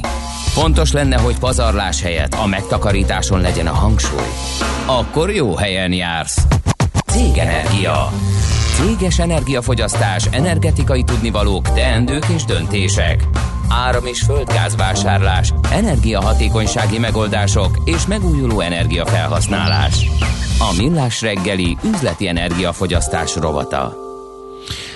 [0.53, 4.29] Fontos lenne, hogy pazarlás helyett a megtakarításon legyen a hangsúly.
[4.85, 6.41] Akkor jó helyen jársz.
[7.05, 8.11] Cégenergia.
[8.75, 13.27] Céges energiafogyasztás, energetikai tudnivalók, teendők és döntések.
[13.73, 20.05] Áram- és földgázvásárlás, energiahatékonysági megoldások és megújuló energiafelhasználás.
[20.59, 24.10] A Millás reggeli üzleti energiafogyasztás rovata.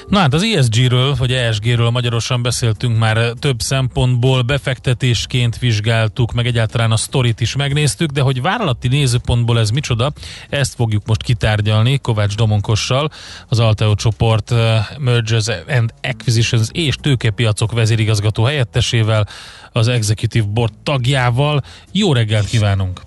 [0.10, 6.92] Na hát az ESG-ről, vagy ESG-ről magyarosan beszéltünk már több szempontból, befektetésként vizsgáltuk, meg egyáltalán
[6.92, 10.12] a sztorit is megnéztük, de hogy vállalati nézőpontból ez micsoda,
[10.50, 13.10] ezt fogjuk most kitárgyalni Kovács Domonkossal,
[13.48, 19.28] az Alteo csoport eh, Mergers and Acquisitions és tőkepiacok vezérigazgató helyettesével,
[19.72, 21.62] az Executive Board tagjával.
[21.92, 23.02] Jó reggelt kívánunk!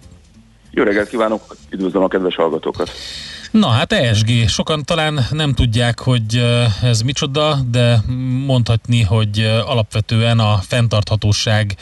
[0.71, 2.91] Jó reggelt kívánok, üdvözlöm a kedves hallgatókat.
[3.51, 6.45] Na hát ESG, sokan talán nem tudják, hogy
[6.83, 8.03] ez micsoda, de
[8.47, 11.77] mondhatni, hogy alapvetően a fenntarthatóság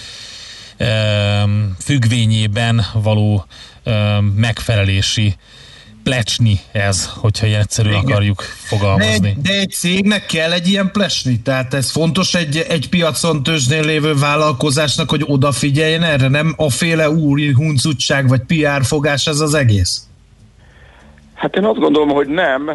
[1.79, 3.47] függvényében való
[4.35, 5.37] megfelelési
[6.03, 8.07] plecsni ez, hogyha ilyen egyszerűen Igen.
[8.07, 9.29] akarjuk De fogalmazni.
[9.29, 13.85] egy, de egy cégnek kell egy ilyen plesni, tehát ez fontos egy, egy piacon tőzsdén
[13.85, 19.55] lévő vállalkozásnak, hogy odafigyeljen erre, nem a féle úri huncutság vagy PR fogás ez az
[19.55, 20.07] egész.
[21.37, 22.71] Hát én azt gondolom, hogy nem.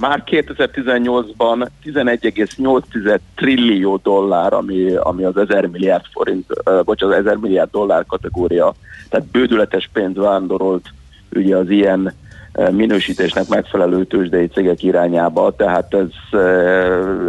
[0.00, 6.46] Már 2018-ban 11,8 trillió dollár, ami, ami az 1000 milliárd forint,
[6.84, 8.74] vagy az 1000 milliárd dollár kategória,
[9.08, 10.88] tehát bődületes pénz vándorolt
[11.32, 12.14] ugye az ilyen
[12.70, 16.40] minősítésnek megfelelő tőzsdei cégek irányába, tehát ez,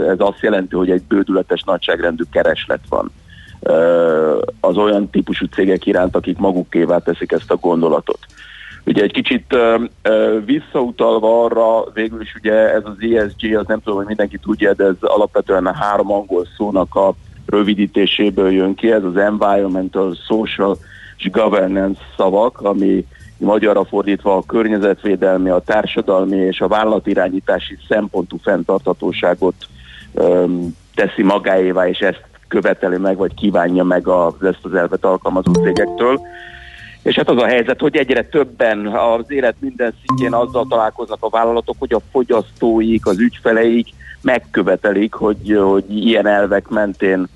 [0.08, 3.12] ez azt jelenti, hogy egy bődületes nagyságrendű kereslet van
[4.60, 8.20] az olyan típusú cégek iránt, akik magukévá teszik ezt a gondolatot.
[8.86, 9.56] Ugye egy kicsit
[10.46, 14.84] visszautalva arra, végül is ugye ez az ESG, az nem tudom, hogy mindenki tudja, de
[14.84, 17.14] ez alapvetően a három angol szónak a
[17.46, 20.78] rövidítéséből jön ki, ez az environmental, social
[21.18, 23.06] és governance szavak, ami
[23.38, 29.56] magyarra fordítva a környezetvédelmi, a társadalmi és a vállalatirányítási szempontú fenntarthatóságot
[30.14, 35.52] öm, teszi magáévá, és ezt követeli meg, vagy kívánja meg az, ezt az elvet alkalmazó
[35.54, 36.20] cégektől.
[37.06, 41.30] És hát az a helyzet, hogy egyre többen az élet minden szintjén azzal találkoznak a
[41.30, 43.88] vállalatok, hogy a fogyasztóik, az ügyfeleik
[44.22, 47.28] megkövetelik, hogy, hogy ilyen elvek mentén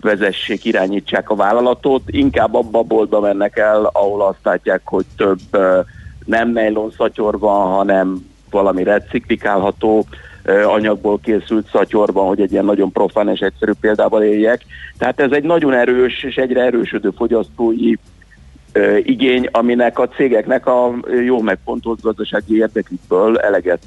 [0.00, 5.40] vezessék, irányítsák a vállalatot, inkább abba a boltba mennek el, ahol azt látják, hogy több
[6.24, 10.06] nem nylon szatyor van, hanem valami reciklikálható
[10.66, 14.64] anyagból készült szatyor van, hogy egy ilyen nagyon profán és egyszerű példával éljek.
[14.98, 17.94] Tehát ez egy nagyon erős és egyre erősödő fogyasztói
[19.02, 20.94] igény, aminek a cégeknek a
[21.24, 23.86] jó megfontolt gazdasági érdekükből eleget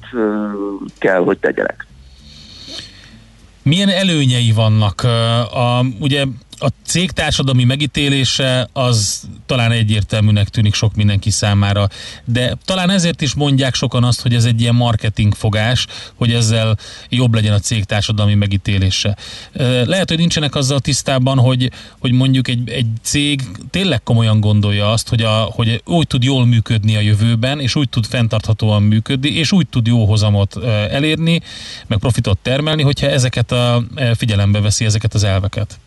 [0.97, 1.87] kell, hogy tegyenek.
[3.63, 5.01] Milyen előnyei vannak?
[5.53, 6.25] A, ugye
[6.59, 11.89] a cég társadalmi megítélése az talán egyértelműnek tűnik sok mindenki számára,
[12.25, 16.77] de talán ezért is mondják sokan azt, hogy ez egy ilyen marketing fogás, hogy ezzel
[17.09, 19.17] jobb legyen a cég társadalmi megítélése.
[19.85, 25.09] Lehet, hogy nincsenek azzal tisztában, hogy, hogy mondjuk egy, egy cég tényleg komolyan gondolja azt,
[25.09, 29.51] hogy, a, hogy úgy tud jól működni a jövőben, és úgy tud fenntarthatóan működni, és
[29.51, 31.41] úgy tud jó hozamot elérni,
[31.87, 33.83] meg profitot termelni, hogyha ezeket a
[34.15, 35.79] figyelembe veszi ezeket az elveket.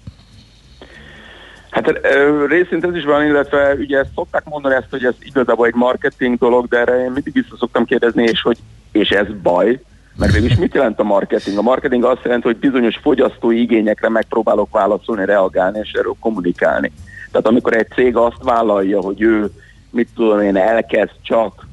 [1.71, 2.01] Hát
[2.49, 6.39] részint ez is van, illetve ugye ezt szokták mondani ezt, hogy ez igazából egy marketing
[6.39, 8.59] dolog, de erre én mindig vissza szoktam kérdezni, és hogy
[8.93, 9.81] és ez baj,
[10.17, 11.59] mert végülis mit jelent a marketing?
[11.59, 16.93] A marketing azt jelenti, hogy bizonyos fogyasztói igényekre megpróbálok válaszolni, reagálni és erről kommunikálni.
[17.31, 19.51] Tehát amikor egy cég azt vállalja, hogy ő,
[19.91, 21.69] mit tudom én, elkezd csak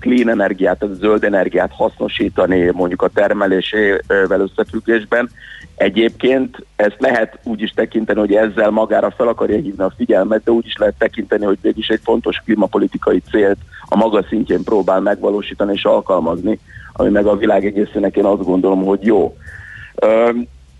[0.00, 5.30] clean energiát, tehát zöld energiát hasznosítani mondjuk a termelésével összefüggésben,
[5.78, 10.50] Egyébként ezt lehet úgy is tekinteni, hogy ezzel magára fel akarja hívni a figyelmet, de
[10.50, 15.00] úgy is lehet tekinteni, hogy végig is egy fontos klímapolitikai célt a maga szintjén próbál
[15.00, 16.58] megvalósítani és alkalmazni,
[16.92, 19.36] ami meg a világ egészének én azt gondolom, hogy jó.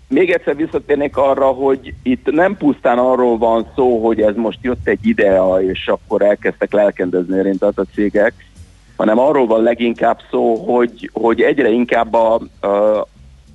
[0.07, 4.87] Még egyszer visszatérnék arra, hogy itt nem pusztán arról van szó, hogy ez most jött
[4.87, 8.33] egy idea, és akkor elkezdtek lelkendezni érint a cégek,
[8.95, 13.07] hanem arról van leginkább szó, hogy, hogy egyre inkább a, a,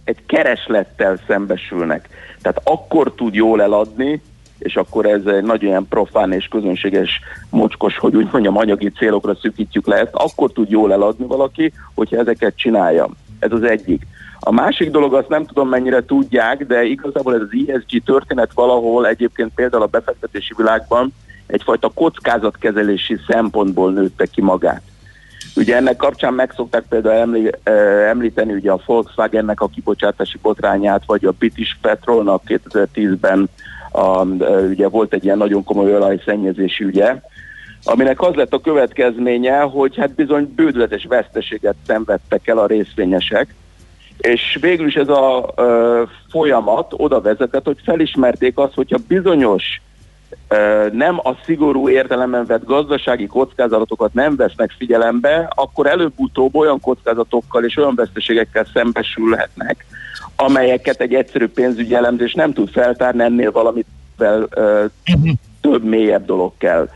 [0.05, 2.09] egy kereslettel szembesülnek.
[2.43, 4.23] Tehát akkor tud jól eladni,
[4.59, 7.21] és akkor ez egy nagyon ilyen profán és közönséges
[7.51, 12.17] mocskos, hogy úgy mondjam, anyagi célokra szűkítjük le ezt, akkor tud jól eladni valaki, hogyha
[12.17, 13.09] ezeket csinálja.
[13.39, 14.07] Ez az egyik.
[14.41, 19.07] A másik dolog, azt nem tudom mennyire tudják, de igazából ez az ESG történet valahol
[19.07, 21.13] egyébként például a befektetési világban
[21.47, 24.83] egyfajta kockázatkezelési szempontból nőtte ki magát.
[25.57, 31.03] Ugye ennek kapcsán meg szokták például emlí, eh, említeni ugye a Volkswagennek a kibocsátási botrányát,
[31.07, 33.49] vagy a British Petrolnak 2010-ben
[33.93, 34.25] a,
[34.69, 37.21] ugye volt egy ilyen nagyon komoly olajszennyezési ügye,
[37.85, 43.55] aminek az lett a következménye, hogy hát bizony bődületes veszteséget szenvedtek el a részvényesek,
[44.19, 49.83] és végül is ez a ö, folyamat oda vezetett, hogy felismerték azt, hogyha bizonyos
[50.93, 57.77] nem a szigorú értelemben vett gazdasági kockázatokat nem vesznek figyelembe, akkor előbb-utóbb olyan kockázatokkal és
[57.77, 59.87] olyan veszteségekkel szembesülhetnek,
[60.37, 64.85] amelyeket egy egyszerű pénzügyi elemzés nem tud feltárni, ennél valamivel ö,
[65.61, 66.89] több mélyebb dolog kell.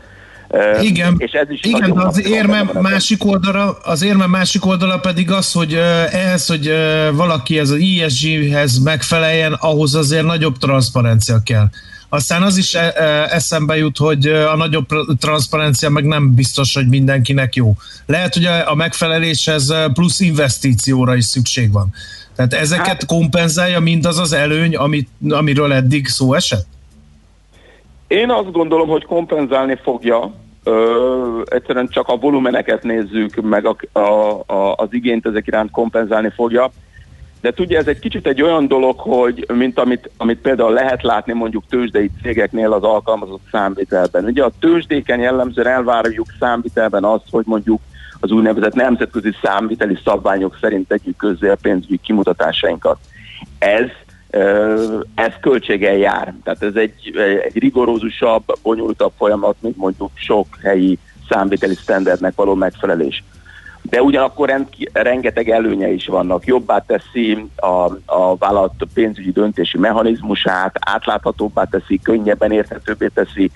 [0.81, 5.31] Igen, és ez is igen de az érme másik oldala, az érme másik oldala pedig
[5.31, 5.73] az, hogy
[6.11, 6.73] ehhez, hogy
[7.13, 11.65] valaki ez az ESG-hez megfeleljen, ahhoz azért nagyobb transzparencia kell.
[12.09, 14.85] Aztán az is e- e- eszembe jut, hogy ö, a nagyobb
[15.19, 17.73] transzparencia meg nem biztos, hogy mindenkinek jó.
[18.05, 21.93] Lehet, hogy a megfeleléshez plusz investícióra is szükség van.
[22.35, 26.65] Tehát ezeket hát, kompenzálja mindaz az előny, amit, amiről eddig szó esett?
[28.07, 30.33] Én azt gondolom, hogy kompenzálni fogja,
[30.63, 33.99] ö, egyszerűen csak a volumeneket nézzük, meg a, a,
[34.45, 36.71] a, az igényt ezek iránt kompenzálni fogja.
[37.41, 41.33] De tudja, ez egy kicsit egy olyan dolog, hogy mint amit, amit például lehet látni
[41.33, 44.25] mondjuk tőzsdei cégeknél az alkalmazott számvitelben.
[44.25, 47.81] Ugye a tőzsdéken jellemzően elvárjuk számvitelben azt, hogy mondjuk
[48.19, 52.97] az úgynevezett nemzetközi számviteli szabványok szerint tegyük közzé a pénzügyi kimutatásainkat.
[53.59, 53.87] Ez
[55.15, 56.33] ez költséggel jár.
[56.43, 60.99] Tehát ez egy, egy rigorózusabb, bonyolultabb folyamat, mint mondjuk sok helyi
[61.29, 63.23] számviteli standardnek való megfelelés.
[63.81, 66.45] De ugyanakkor rend- rengeteg előnye is vannak.
[66.45, 67.67] Jobbá teszi a,
[68.05, 73.51] a vállalat pénzügyi döntési mechanizmusát, átláthatóbbá teszi, könnyebben érthetőbbé teszi,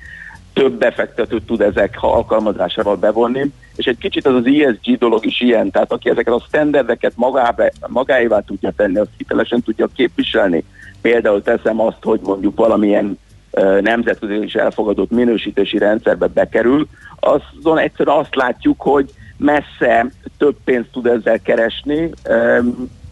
[0.53, 5.71] több befektetőt tud ezek alkalmazásával bevonni, és egy kicsit az az ESG dolog is ilyen,
[5.71, 10.63] tehát aki ezeket a standardeket magába, magáévá tudja tenni, azt hitelesen tudja képviselni.
[11.01, 13.17] Például teszem azt, hogy mondjuk valamilyen
[13.81, 16.87] nemzetközi is elfogadott minősítési rendszerbe bekerül,
[17.19, 19.13] azon egyszerűen azt látjuk, hogy
[19.43, 22.09] messze több pénzt tud ezzel keresni,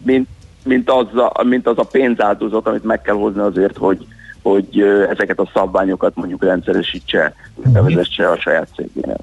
[0.02, 0.28] mint,
[0.64, 4.06] mint, az a, mint az a pénzáldozat, amit meg kell hozni azért, hogy,
[4.42, 4.80] hogy
[5.10, 9.20] ezeket a szabványokat mondjuk rendszeresítse, bevezesse a saját cégénél.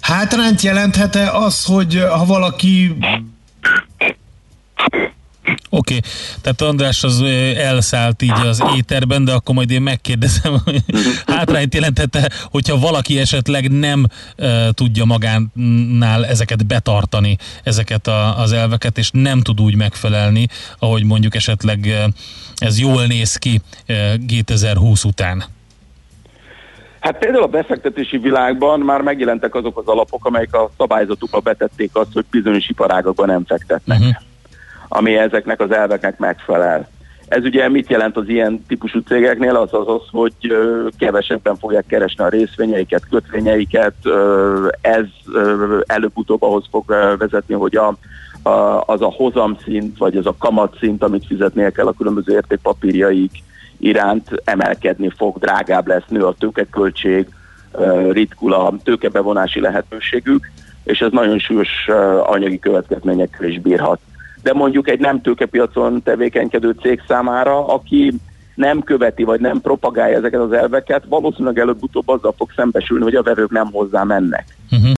[0.00, 2.96] Hátrányt jelenthet-e az, hogy ha valaki
[5.44, 6.10] Oké, okay.
[6.40, 7.22] tehát András az
[7.56, 10.82] elszállt így az éterben, de akkor majd én megkérdezem, hogy
[11.26, 14.06] hátrányt jelentette, hogyha valaki esetleg nem
[14.70, 20.46] tudja magánál ezeket betartani, ezeket a, az elveket, és nem tud úgy megfelelni,
[20.78, 21.94] ahogy mondjuk esetleg
[22.56, 25.44] ez jól néz ki uh, 2020 után.
[27.00, 32.12] Hát például a befektetési világban már megjelentek azok az alapok, amelyek a szabályzatukba betették azt,
[32.12, 34.14] hogy bizonyos iparágakban nem fektetnek, uh-huh.
[34.96, 36.88] Ami ezeknek az elveknek megfelel.
[37.28, 39.56] Ez ugye mit jelent az ilyen típusú cégeknél?
[39.56, 40.34] Az az, az hogy
[40.98, 43.94] kevesebben fogják keresni a részvényeiket, kötvényeiket.
[44.80, 45.04] Ez
[45.86, 46.84] előbb-utóbb ahhoz fog
[47.18, 47.96] vezetni, hogy a,
[48.48, 53.32] a, az a hozamszint, vagy az a kamatszint, amit fizetnie kell a különböző értékpapírjaik
[53.78, 57.28] iránt emelkedni fog, drágább lesz, nő a tőkeköltség,
[58.10, 60.50] ritkul a tőkebevonási lehetőségük,
[60.84, 61.88] és ez nagyon súlyos
[62.22, 64.00] anyagi következményekkel is bírhat.
[64.44, 68.12] De mondjuk egy nem tőkepiacon tevékenykedő cég számára, aki
[68.54, 73.22] nem követi, vagy nem propagálja ezeket az elveket, valószínűleg előbb-utóbb azzal fog szembesülni, hogy a
[73.22, 74.56] vevők nem hozzá mennek.
[74.70, 74.90] Uh-huh.